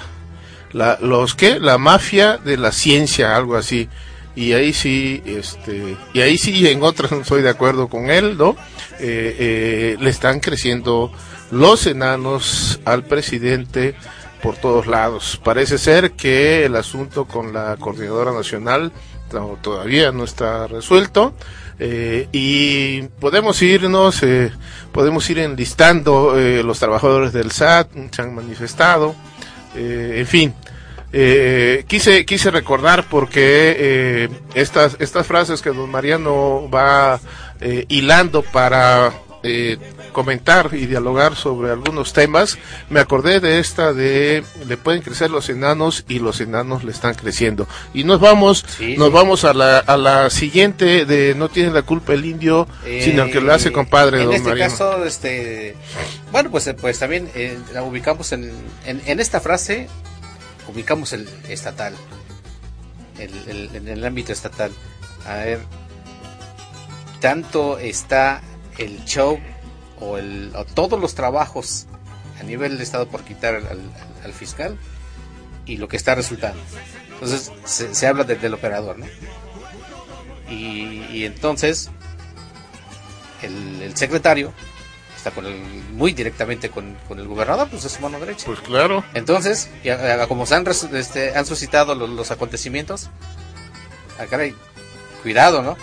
[0.73, 3.89] la los que la mafia de la ciencia, algo así.
[4.35, 8.39] Y ahí sí, este, y ahí sí en otras no estoy de acuerdo con él,
[8.39, 8.57] ¿no?
[8.99, 11.13] Eh, eh, le están creciendo
[11.51, 13.95] los enanos al presidente
[14.43, 15.39] por todos lados.
[15.45, 18.91] Parece ser que el asunto con la coordinadora nacional
[19.31, 21.35] to- todavía no está resuelto.
[21.79, 24.23] Eh, y podemos irnos,
[24.93, 29.15] podemos ir enlistando los trabajadores del SAT, se han manifestado,
[29.75, 30.55] en fin.
[31.15, 37.21] Eh, quise quise recordar porque eh, estas estas frases que don Mariano va
[37.61, 39.77] eh, hilando para eh,
[40.13, 42.57] comentar y dialogar sobre algunos temas,
[42.89, 47.15] me acordé de esta de le pueden crecer los enanos y los enanos le están
[47.15, 47.67] creciendo.
[47.93, 49.13] Y nos vamos, Sí, nos sí.
[49.15, 52.69] vamos a la, a la siguiente de no tiene la culpa el indio,
[53.03, 54.71] sino que lo hace compadre en don este Mariano.
[54.71, 55.77] caso este
[56.31, 58.51] bueno pues eh, pues también eh, la ubicamos en,
[58.87, 59.89] en, en esta frase
[60.69, 61.95] ubicamos el estatal
[63.19, 64.73] el, en el ámbito estatal
[65.27, 65.61] a ver
[67.21, 68.43] tanto está
[68.79, 69.39] el show
[70.01, 71.87] o, el, o todos los trabajos
[72.41, 73.93] a nivel del estado por quitar al, al-
[74.25, 74.77] al fiscal
[75.67, 76.61] y lo que está resultando
[77.13, 79.07] entonces se, habla de- del operador ¿no?
[80.51, 81.91] y, y entonces
[83.43, 84.53] el secretario
[85.23, 85.55] está con el,
[85.93, 88.45] muy directamente con, con el gobernador, pues es su mano derecha.
[88.45, 89.05] Pues claro.
[89.15, 93.09] Entonces, ya, ya, como se han, este, han suscitado los, los acontecimientos,
[94.19, 94.53] ah, caray,
[95.23, 95.77] cuidado, ¿no?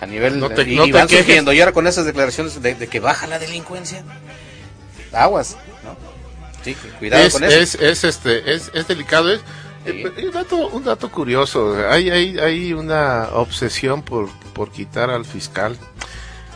[0.00, 2.74] A nivel No te- y, no y van surgiendo, y ahora con esas declaraciones de,
[2.74, 4.02] de que baja la delincuencia,
[5.12, 5.94] aguas, ¿no?
[6.64, 7.58] Sí, cuidado es, con eso.
[7.58, 9.30] es, es, este, es, es delicado.
[9.30, 9.40] Es,
[9.84, 11.76] eh, un, dato, un dato curioso.
[11.90, 15.76] Hay, hay, hay una obsesión por, por quitar al fiscal.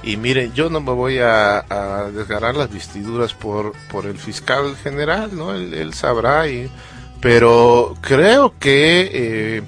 [0.05, 1.65] Y miren, yo no me voy a,
[2.13, 5.55] desgarrar las vestiduras por, por el fiscal general, ¿no?
[5.55, 6.71] Él, sabrá, y,
[7.21, 9.63] pero creo que eh,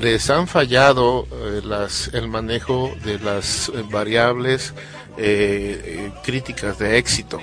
[0.00, 4.72] les han fallado eh, las, el manejo de las variables
[5.16, 7.40] eh, eh, críticas de éxito.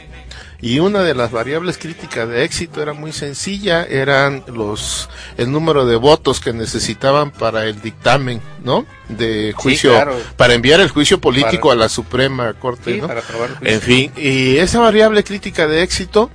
[0.60, 5.86] Y una de las variables críticas de éxito era muy sencilla, eran los el número
[5.86, 8.86] de votos que necesitaban para el dictamen, ¿no?
[9.08, 10.20] De juicio claro.
[10.36, 13.08] para enviar el juicio político Para- a la Suprema Corte, Sí, ¿no?
[13.08, 13.76] para aprobar el juicio.
[13.76, 16.32] En fin, y esa variable crítica de éxito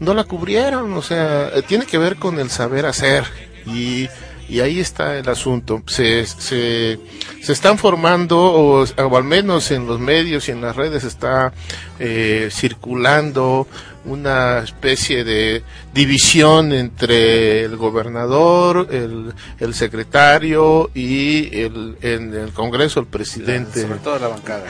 [0.00, 3.24] no la cubrieron, o sea, eh, tiene que ver con el saber hacer
[3.64, 4.08] y
[4.52, 5.82] y ahí está el asunto.
[5.86, 7.00] Se, se,
[7.40, 11.54] se están formando, o, o al menos en los medios y en las redes está
[11.98, 13.66] eh, circulando
[14.04, 15.62] una especie de
[15.94, 23.80] división entre el gobernador, el, el secretario y el, en el Congreso el presidente.
[23.80, 24.66] Sobre todo la bancada.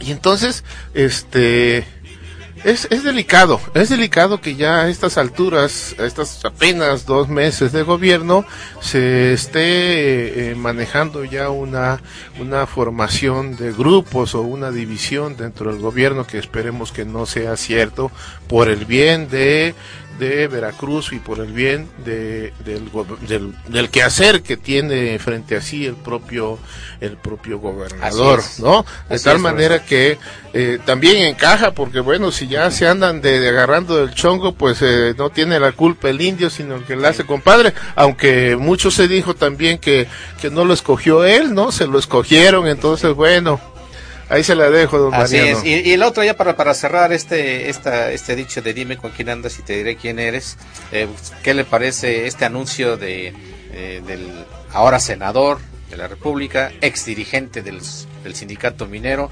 [0.00, 1.84] Y entonces, este,
[2.64, 7.72] es, es delicado, es delicado que ya a estas alturas, a estas apenas dos meses
[7.72, 8.44] de gobierno,
[8.80, 12.00] se esté eh, manejando ya una,
[12.40, 17.56] una formación de grupos o una división dentro del gobierno que esperemos que no sea
[17.56, 18.10] cierto
[18.48, 19.74] por el bien de
[20.18, 22.90] de Veracruz y por el bien de, del,
[23.28, 26.58] del, del quehacer que tiene frente a sí el propio
[27.00, 28.40] el propio gobernador.
[28.58, 28.84] ¿no?
[29.08, 30.18] De Así tal es, manera que
[30.52, 34.78] eh, también encaja porque bueno, si ya se andan de, de agarrando del chongo, pues
[34.82, 38.90] eh, no tiene la culpa el indio, sino el que la hace compadre, aunque mucho
[38.90, 40.06] se dijo también que,
[40.40, 41.72] que no lo escogió él, ¿no?
[41.72, 43.60] Se lo escogieron, entonces bueno,
[44.28, 45.58] ahí se la dejo, don Así Mariano.
[45.58, 45.64] es.
[45.64, 49.10] Y, y el otro ya para, para cerrar este esta, este dicho de dime con
[49.12, 50.56] quién andas y te diré quién eres.
[50.92, 51.08] eh,
[51.42, 53.32] ¿Qué le parece este anuncio de
[53.72, 54.30] eh, del
[54.72, 55.58] ahora senador
[55.90, 57.80] de la República, ex dirigente del,
[58.24, 59.30] del sindicato minero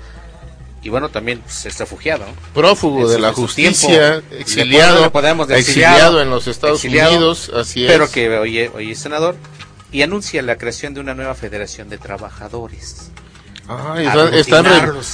[0.82, 2.32] y bueno también pues, es refugiado, ¿no?
[2.54, 7.84] prófugo de la justicia, tiempo, exiliado, podemos de exiliado en los Estados exiliado, Unidos, así
[7.86, 8.10] pero es.
[8.10, 9.36] que hoy, hoy es senador
[9.92, 13.10] y anuncia la creación de una nueva federación de trabajadores.
[13.68, 13.96] Ah,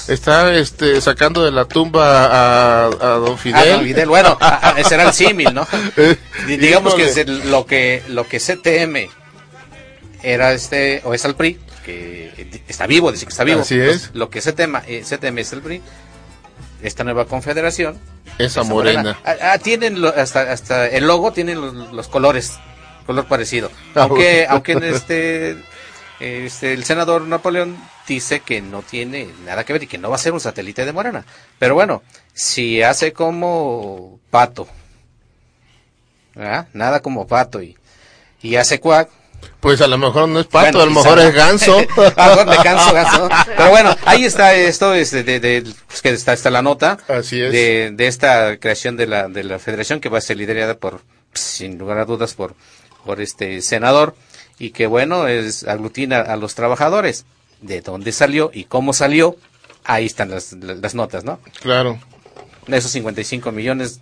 [0.09, 2.89] está, este, sacando de la tumba a, a
[3.19, 3.61] don Fidel.
[3.63, 5.67] Ah, don Fidel, bueno, a- a- ese era el símil, ¿no?
[6.47, 9.11] Di- Digamos que es el- lo que lo que CTM
[10.23, 13.61] era este o es el PRI, que está vivo, dice que está vivo.
[13.61, 14.11] Así Entonces, es.
[14.15, 15.83] Lo que CTM, eh, CTM es el PRI,
[16.83, 17.99] esta nueva confederación.
[18.39, 19.19] Esa morena.
[19.25, 22.55] Ah, ah, tienen lo- hasta hasta el logo tiene los, los colores,
[23.07, 23.71] color parecido.
[23.95, 25.57] Ah, Aunque aunque en este
[26.21, 27.77] este, el senador Napoleón
[28.09, 30.85] dice que no tiene nada que ver y que no va a ser un satélite
[30.85, 31.25] de Morena.
[31.59, 32.03] Pero bueno,
[32.35, 34.67] si hace como pato,
[36.35, 36.69] ¿verdad?
[36.73, 37.77] nada como pato y,
[38.43, 39.09] y hace cuac.
[39.61, 41.79] Pues a lo mejor no es pato, Bueno, a lo mejor es ganso.
[42.17, 43.29] A lo mejor ganso, ganso.
[43.57, 46.99] Pero bueno, ahí está esto, es de, de- de- pues que está, está la nota
[47.09, 47.53] Así es.
[47.53, 51.03] de, de esta creación de la, de la federación que va a ser liderada por,
[51.35, 52.55] sin lugar a dudas, por,
[53.05, 54.17] por este senador
[54.59, 57.25] y que bueno, es aglutina a los trabajadores.
[57.61, 59.37] De dónde salió y cómo salió,
[59.85, 61.41] ahí están las, las notas, ¿no?
[61.61, 61.99] Claro.
[62.69, 64.01] esos 55 millones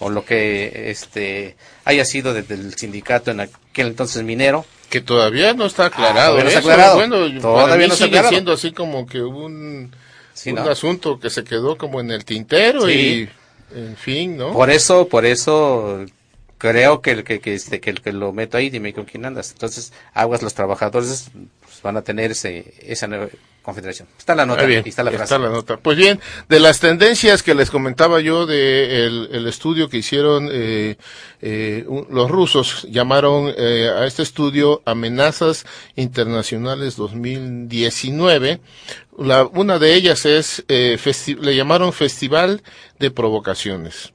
[0.00, 5.54] o lo que este haya sido desde el sindicato en aquel entonces minero Que todavía
[5.54, 6.36] no está aclarado.
[6.36, 6.70] todavía no está eso.
[6.70, 6.96] aclarado.
[6.96, 8.30] Bueno, Todavía para mí no está sigue aclarado.
[8.30, 9.90] siendo así como que un,
[10.34, 10.70] Sí, un ¿no?
[10.70, 13.28] asunto que se quedó como en el tintero Sí.
[13.74, 14.52] y, en fin, ¿no?
[14.52, 16.04] Por eso, por eso
[16.58, 19.24] creo que el que, que, este, que el que lo meto ahí, dime con quién
[19.26, 19.50] andas.
[19.52, 21.30] Entonces, aguas los trabajadores
[21.78, 23.28] pues, van a tener ese, esa nueva
[23.62, 24.08] confederación.
[24.18, 25.24] Está la nota, Ah, bien, y está la frase.
[25.24, 25.76] está la nota.
[25.76, 26.18] Pues bien,
[26.48, 30.96] de las tendencias que les comentaba yo de el, el estudio que hicieron eh,
[31.42, 35.66] eh, un- los rusos, llamaron eh, a este estudio Amenazas
[35.96, 38.60] Internacionales 2019.
[39.18, 40.96] La, una de ellas es, eh,
[41.40, 42.62] le llamaron Festival
[42.98, 44.12] de Provocaciones.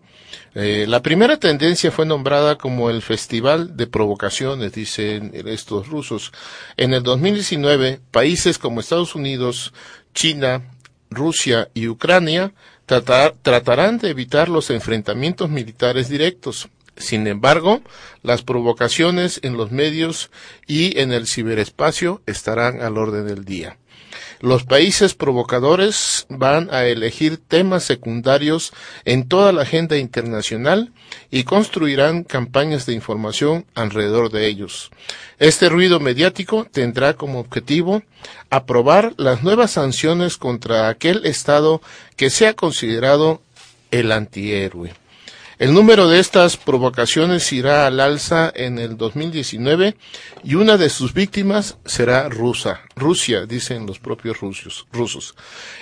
[0.56, 6.32] Eh, la primera tendencia fue nombrada como el Festival de Provocaciones, dicen estos rusos.
[6.78, 9.74] En el 2019, países como Estados Unidos,
[10.14, 10.62] China,
[11.10, 12.54] Rusia y Ucrania
[12.86, 16.70] tratar- tratarán de evitar los enfrentamientos militares directos.
[16.96, 17.82] Sin embargo,
[18.22, 20.30] las provocaciones en los medios
[20.68, 23.78] y en el ciberespacio estarán al orden del día.
[24.44, 28.74] Los países provocadores van a elegir temas secundarios
[29.06, 30.92] en toda la agenda internacional
[31.32, 34.92] y construirán campañas de información alrededor de ellos.
[35.40, 38.04] Este ruido mediático tendrá como objetivo
[38.50, 41.82] aprobar las nuevas sanciones contra aquel Estado
[42.18, 43.42] que sea considerado
[43.92, 44.94] el antihéroe.
[45.60, 49.96] El número de estas provocaciones irá al alza en el 2019
[50.44, 54.88] y una de sus víctimas será rusa, Rusia, dicen los propios rusos.
[54.92, 55.36] rusos.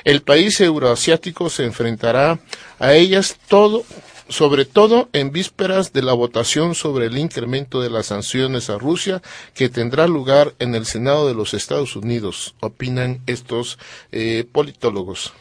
[0.04, 2.40] El país euroasiático se enfrentará
[2.80, 3.86] a ellas todo,
[4.28, 9.22] sobre todo en vísperas de la votación sobre el incremento de las sanciones a Rusia
[9.54, 13.80] que tendrá lugar en el Senado de los Estados Unidos, opinan estos
[14.12, 15.32] eh, politólogos.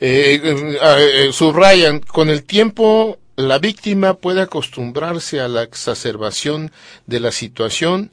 [0.00, 6.72] Eh, eh, eh, subrayan, con el tiempo la víctima puede acostumbrarse a la exacerbación
[7.06, 8.10] de la situación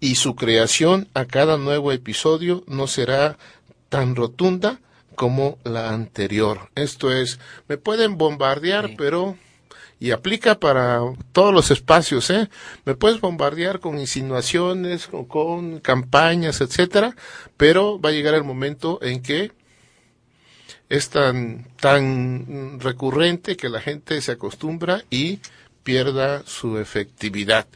[0.00, 3.36] y su creación a cada nuevo episodio no será
[3.88, 4.80] tan rotunda
[5.14, 6.70] como la anterior.
[6.74, 9.36] Esto es, me pueden bombardear, pero
[10.00, 11.00] y aplica para
[11.32, 12.48] todos los espacios, ¿eh?
[12.84, 17.16] Me puedes bombardear con insinuaciones con campañas, etcétera,
[17.56, 19.52] pero va a llegar el momento en que
[20.96, 25.38] es tan, tan recurrente que la gente se acostumbra y
[25.82, 27.66] pierda su efectividad.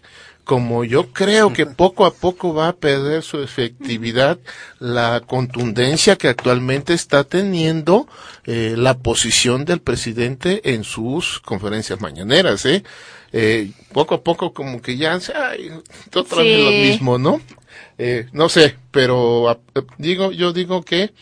[0.44, 4.38] Como yo creo que poco a poco va a perder su efectividad
[4.78, 8.08] la contundencia que actualmente está teniendo
[8.46, 12.82] eh, la posición del presidente en sus conferencias mañaneras, ¿eh?
[13.30, 15.70] Eh, poco a poco como que ya, ay,
[16.14, 16.64] otra vez Sí.
[16.64, 17.42] lo mismo, ¿no?
[17.98, 19.58] Eh, no sé, pero a-
[19.98, 21.12] digo, yo digo que,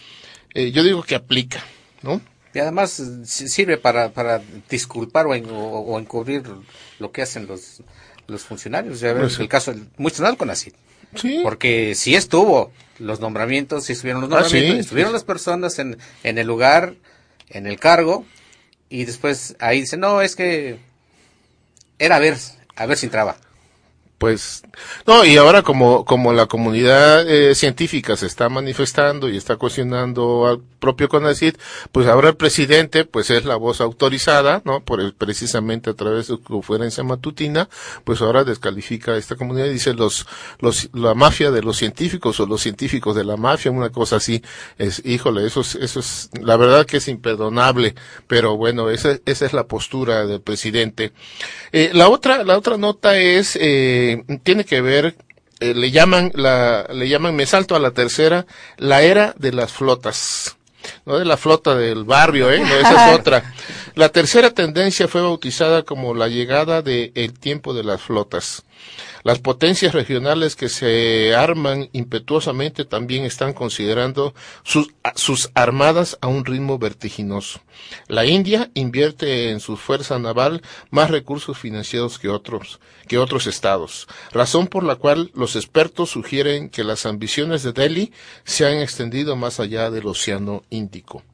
[0.54, 1.64] eh, yo digo que aplica,
[2.06, 2.20] ¿no?
[2.54, 4.40] Y además eh, si- sirve para, para
[4.70, 6.42] disculpar o, en- o, o encubrir
[6.98, 7.82] lo que hacen los,
[8.26, 9.00] los funcionarios.
[9.00, 9.42] Ya ves Pues sí.
[9.42, 9.74] el caso,
[10.12, 10.72] sonado con así.
[11.14, 11.40] Sí.
[11.42, 15.14] Porque si estuvo los nombramientos, si estuvieron los Ah, nombramientos, sí, estuvieron sí.
[15.14, 16.94] las personas en, en el lugar,
[17.50, 18.24] en el cargo,
[18.88, 20.78] y después ahí dice, no, es que
[21.98, 22.36] era a ver,
[22.76, 23.36] a ver si entraba.
[24.18, 24.62] Pues,
[25.06, 30.46] no, y ahora como, como la comunidad eh, científica se está manifestando y está cuestionando
[30.46, 31.58] al propio CONACYT,
[31.92, 34.80] pues ahora el presidente, pues es la voz autorizada, ¿no?
[34.80, 37.68] Por el- precisamente a través de su conferencia matutina,
[38.04, 40.26] pues ahora descalifica a esta comunidad y dice los,
[40.60, 44.42] los, la mafia de los científicos o los científicos de la mafia, una cosa así,
[44.78, 47.94] es, híjole, eso es, eso es, la verdad que es imperdonable,
[48.28, 51.12] pero bueno, esa, esa es la postura del presidente.
[51.72, 54.04] Eh, la otra, la otra nota es, eh,
[54.42, 55.16] tiene que ver,
[55.60, 58.46] eh, le llaman, la, le llaman, me salto a la tercera,
[58.76, 60.56] la era de las flotas.
[61.04, 62.60] No de la flota del barrio, ¿eh?
[62.60, 63.54] No, esa es otra.
[63.94, 68.62] La tercera tendencia fue bautizada como la llegada del tiempo de las flotas.
[69.26, 76.78] Las potencias regionales que se arman impetuosamente también están considerando sus, armadas a un ritmo
[76.78, 77.58] vertiginoso.
[78.06, 84.06] La India invierte en su fuerza naval más recursos financieros que otros, que otros estados,
[84.30, 88.12] razón por la cual los expertos sugieren que las ambiciones de Delhi
[88.44, 91.24] se han extendido más allá del Océano Índico.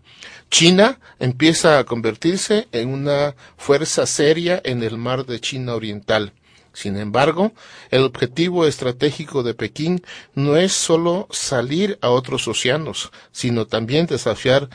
[0.51, 6.33] China empieza a convertirse en una fuerza seria en el mar de China Oriental.
[6.73, 7.53] Sin embargo,
[7.91, 10.03] el objetivo estratégico de Pekín
[10.35, 14.71] no es solo salir a otros océanos, sino también desafiar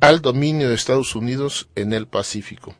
[0.00, 2.74] al dominio de Estados Unidos en el Pacífico.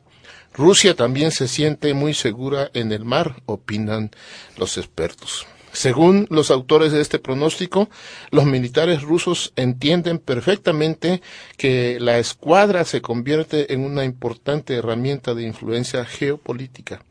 [0.53, 4.11] Rusia también se siente muy segura en el mar, opinan
[4.57, 5.45] los expertos.
[5.73, 7.89] Según los autores de este pronóstico,
[8.31, 11.21] los militares rusos entienden perfectamente
[11.57, 17.03] que la escuadra se convierte en una importante herramienta de influencia geopolítica.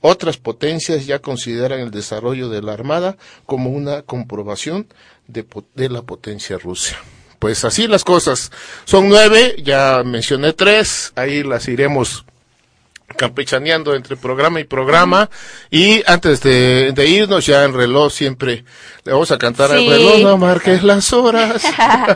[0.00, 4.86] Otras potencias ya consideran el desarrollo de la Armada como una comprobación
[5.28, 5.44] de,
[5.88, 6.96] la potencia rusa.
[7.38, 8.50] Pues así las cosas.
[8.84, 12.24] Son nueve, ya mencioné tres, ahí las iremos
[13.16, 15.28] campechaneando entre programa y programa.
[15.70, 18.64] Y antes de, de irnos ya en reloj siempre
[19.04, 21.62] le vamos a cantar al reloj, no marques las horas.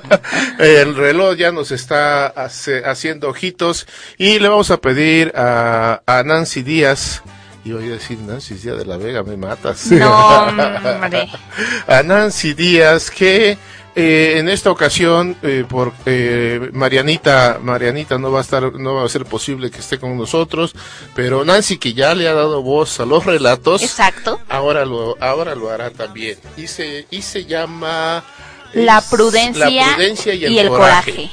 [0.58, 3.86] el reloj ya nos está hace- haciendo ojitos
[4.18, 7.22] y le vamos a pedir a, a Nancy Díaz.
[7.64, 9.90] Y voy a decir Nancy Díaz de la Vega, me matas.
[9.90, 11.30] No, hombre.
[11.86, 13.56] a Nancy Díaz que
[13.96, 19.04] eh, en esta ocasión eh, por eh, Marianita Marianita no va a estar no va
[19.04, 20.74] a ser posible que esté con nosotros
[21.14, 24.40] pero Nancy que ya le ha dado voz a los relatos Exacto.
[24.48, 28.24] ahora lo ahora lo hará también y se y se llama
[28.72, 31.30] La prudencia, La prudencia y el, coraje.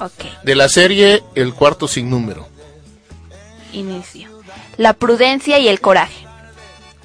[0.00, 2.48] Ok, de la serie El cuarto sin número
[3.72, 4.35] inicio.
[4.76, 6.26] La prudencia y el coraje.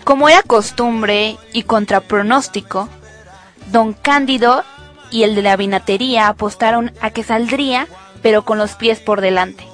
[0.04, 2.90] Como era costumbre y contra pronóstico,
[3.68, 4.64] don Cándido
[5.10, 7.88] y el de la vinatería apostaron a que saldría,
[8.22, 9.66] pero con los pies por delante.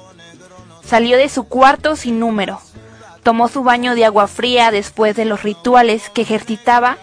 [0.84, 2.60] Salió de su cuarto sin número.
[3.22, 6.98] Tomó su baño de agua fría después de los rituales que ejercitaba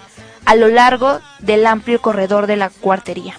[0.46, 3.38] a lo largo del amplio corredor de la cuartería.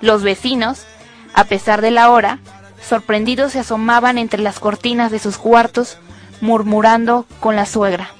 [0.00, 0.86] Los vecinos,
[1.34, 2.38] a pesar de la hora,
[2.80, 5.98] sorprendidos se asomaban entre las cortinas de sus cuartos,
[6.40, 8.10] murmurando con la suegra.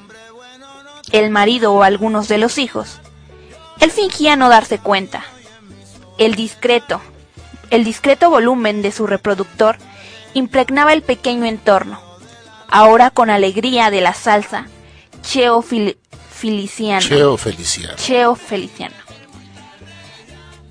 [1.13, 2.99] El marido o algunos de los hijos.
[3.81, 5.23] Él fingía no darse cuenta.
[6.19, 7.01] El discreto,
[7.71, 9.77] el discreto volumen de su reproductor
[10.35, 12.01] impregnaba el pequeño entorno.
[12.69, 14.67] Ahora con alegría de la salsa,
[15.23, 15.99] Cheo Fil-
[16.31, 17.01] Feliciano.
[17.07, 18.95] Cheo Feliciano Cheo Feliciano.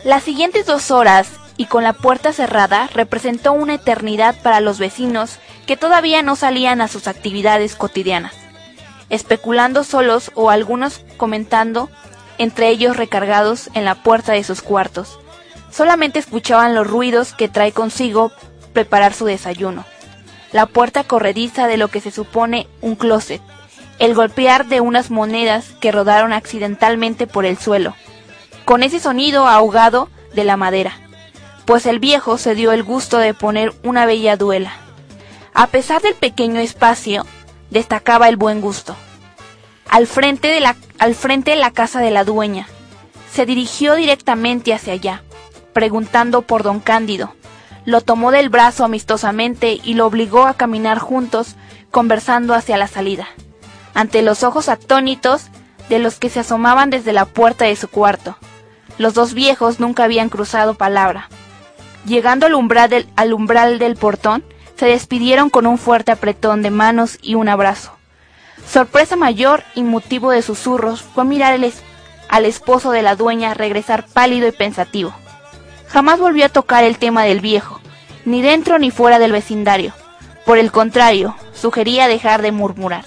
[0.03, 5.39] Las siguientes dos horas y con la puerta cerrada representó una eternidad para los vecinos
[5.66, 8.34] que todavía no salían a sus actividades cotidianas,
[9.09, 11.89] especulando solos o algunos comentando,
[12.38, 15.20] entre ellos recargados en la puerta de sus cuartos.
[15.72, 18.32] Solamente escuchaban los ruidos que trae consigo
[18.74, 19.86] preparar su desayuno,
[20.51, 23.41] la puerta corrediza de lo que se supone un closet,
[23.99, 27.95] el golpear de unas monedas que rodaron accidentalmente por el suelo,
[28.66, 30.93] con ese sonido ahogado de la madera,
[31.66, 34.84] pues el viejo se dio el gusto de poner una bella duela.
[35.57, 37.25] A pesar del pequeño espacio,
[37.69, 38.93] destacaba el buen gusto.
[39.89, 42.67] Al frente de la, al frente de la casa de la dueña,
[43.31, 45.23] se dirigió directamente hacia allá,
[45.71, 47.33] preguntando por don Cándido.
[47.85, 51.55] Lo tomó del brazo amistosamente y lo obligó a caminar juntos,
[51.89, 53.29] conversando hacia la salida,
[53.93, 55.45] ante los ojos atónitos
[55.87, 58.37] de los que se asomaban desde la puerta de su cuarto.
[58.97, 61.29] Los dos viejos nunca habían cruzado palabra.
[62.05, 64.43] Llegando al umbral del, al umbral del portón,
[64.78, 67.91] se despidieron con un fuerte apretón de manos y un abrazo.
[68.67, 71.59] Sorpresa mayor y motivo de susurros fue mirar
[72.30, 75.13] al esposo de la dueña regresar pálido y pensativo.
[75.88, 77.80] Jamás volvió a tocar el tema del viejo,
[78.26, 79.93] ni dentro ni fuera del vecindario.
[80.45, 83.05] Por el contrario, sugería dejar de murmurar.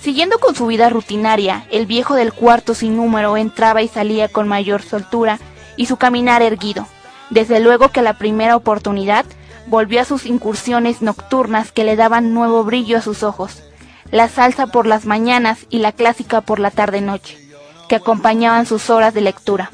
[0.00, 4.46] Siguiendo con su vida rutinaria, el viejo del cuarto sin número entraba y salía con
[4.46, 5.38] mayor soltura
[5.76, 6.86] y su caminar erguido.
[7.30, 9.26] Desde luego que a la primera oportunidad
[9.68, 13.62] volvió a sus incursiones nocturnas que le daban nuevo brillo a sus ojos,
[14.10, 17.38] la salsa por las mañanas y la clásica por la tarde-noche,
[17.88, 19.70] que acompañaban sus horas de lectura,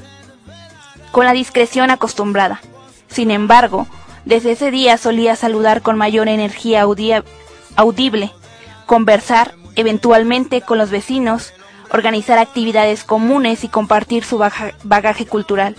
[1.13, 2.61] con la discreción acostumbrada.
[3.09, 3.87] Sin embargo,
[4.25, 7.23] desde ese día solía saludar con mayor energía audi-
[7.77, 8.33] audible,
[8.87, 11.53] conversar eventualmente con los vecinos,
[11.93, 14.39] organizar actividades comunes y compartir su
[14.83, 15.77] bagaje cultural.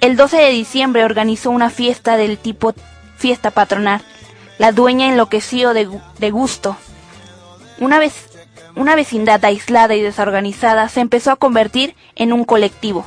[0.00, 2.74] El 12 de diciembre organizó una fiesta del tipo
[3.18, 4.00] fiesta patronal.
[4.58, 6.76] La dueña enloqueció de, gu- de gusto.
[7.78, 8.14] Una vez
[8.74, 13.04] una vecindad aislada y desorganizada se empezó a convertir en un colectivo,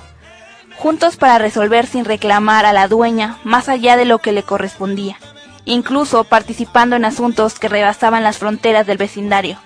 [0.78, 5.18] juntos para resolver sin reclamar a la dueña más allá de lo que le correspondía,
[5.64, 9.58] incluso participando en asuntos que rebasaban las fronteras del vecindario.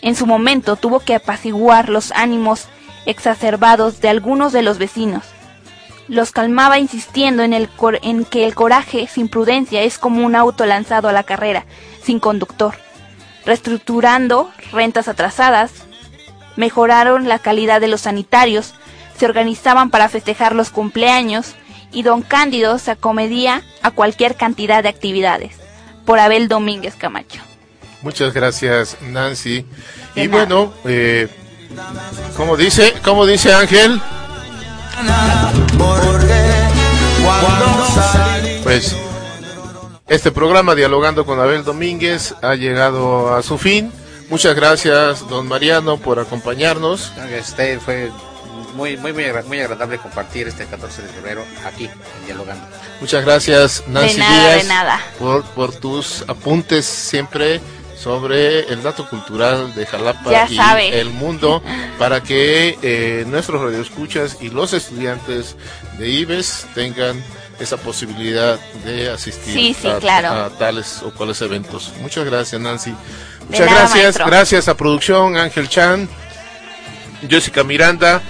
[0.00, 2.68] En su momento tuvo que apaciguar los ánimos
[3.04, 5.24] exacerbados de algunos de los vecinos.
[6.10, 10.34] Los calmaba insistiendo en, el cor- en que el coraje sin prudencia es como un
[10.34, 11.64] auto lanzado a la carrera,
[12.02, 12.74] sin conductor.
[13.46, 15.70] Reestructurando rentas atrasadas,
[16.56, 18.74] mejoraron la calidad de los sanitarios,
[19.16, 21.54] se organizaban para festejar los cumpleaños
[21.92, 25.56] y don Cándido se acomedía a cualquier cantidad de actividades.
[26.04, 27.40] Por Abel Domínguez Camacho.
[28.02, 29.64] Muchas gracias, Nancy.
[30.16, 31.28] Y bueno, eh,
[32.36, 34.00] como dice, como dice Ángel,
[38.62, 38.96] pues
[40.08, 43.92] este programa Dialogando con Abel Domínguez ha llegado a su fin.
[44.28, 47.12] Muchas gracias, don Mariano, por acompañarnos.
[47.32, 48.10] Este fue
[48.74, 52.64] muy, muy, muy, agra- muy agradable compartir este 14 de febrero aquí, en Dialogando.
[53.00, 55.00] Muchas gracias, Nancy De nada, Díaz, de nada.
[55.18, 57.60] Por, por tus apuntes siempre
[58.02, 61.00] sobre el dato cultural de Jalapa Ya y sabe.
[61.00, 61.62] el mundo
[61.98, 65.56] para que eh, nuestros radioescuchas y los estudiantes
[65.98, 67.22] de IBES tengan
[67.58, 70.28] esa posibilidad de asistir Sí, sí, a, claro.
[70.30, 71.92] a tales o cuales eventos.
[72.00, 72.94] Muchas gracias, Nancy.
[73.48, 74.26] Muchas nada, gracias, maestro.
[74.26, 76.08] gracias a producción Ángel Chan,
[77.28, 78.22] Jessica Miranda,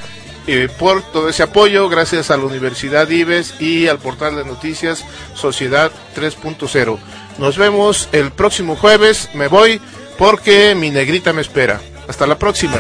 [0.49, 5.05] eh, por todo ese apoyo, gracias a la Universidad Ives y al portal de noticias
[5.35, 6.99] Sociedad 3.0.
[7.41, 9.81] Nos vemos el próximo jueves, me voy
[10.19, 11.81] porque mi negrita me espera.
[12.07, 12.77] Hasta la próxima.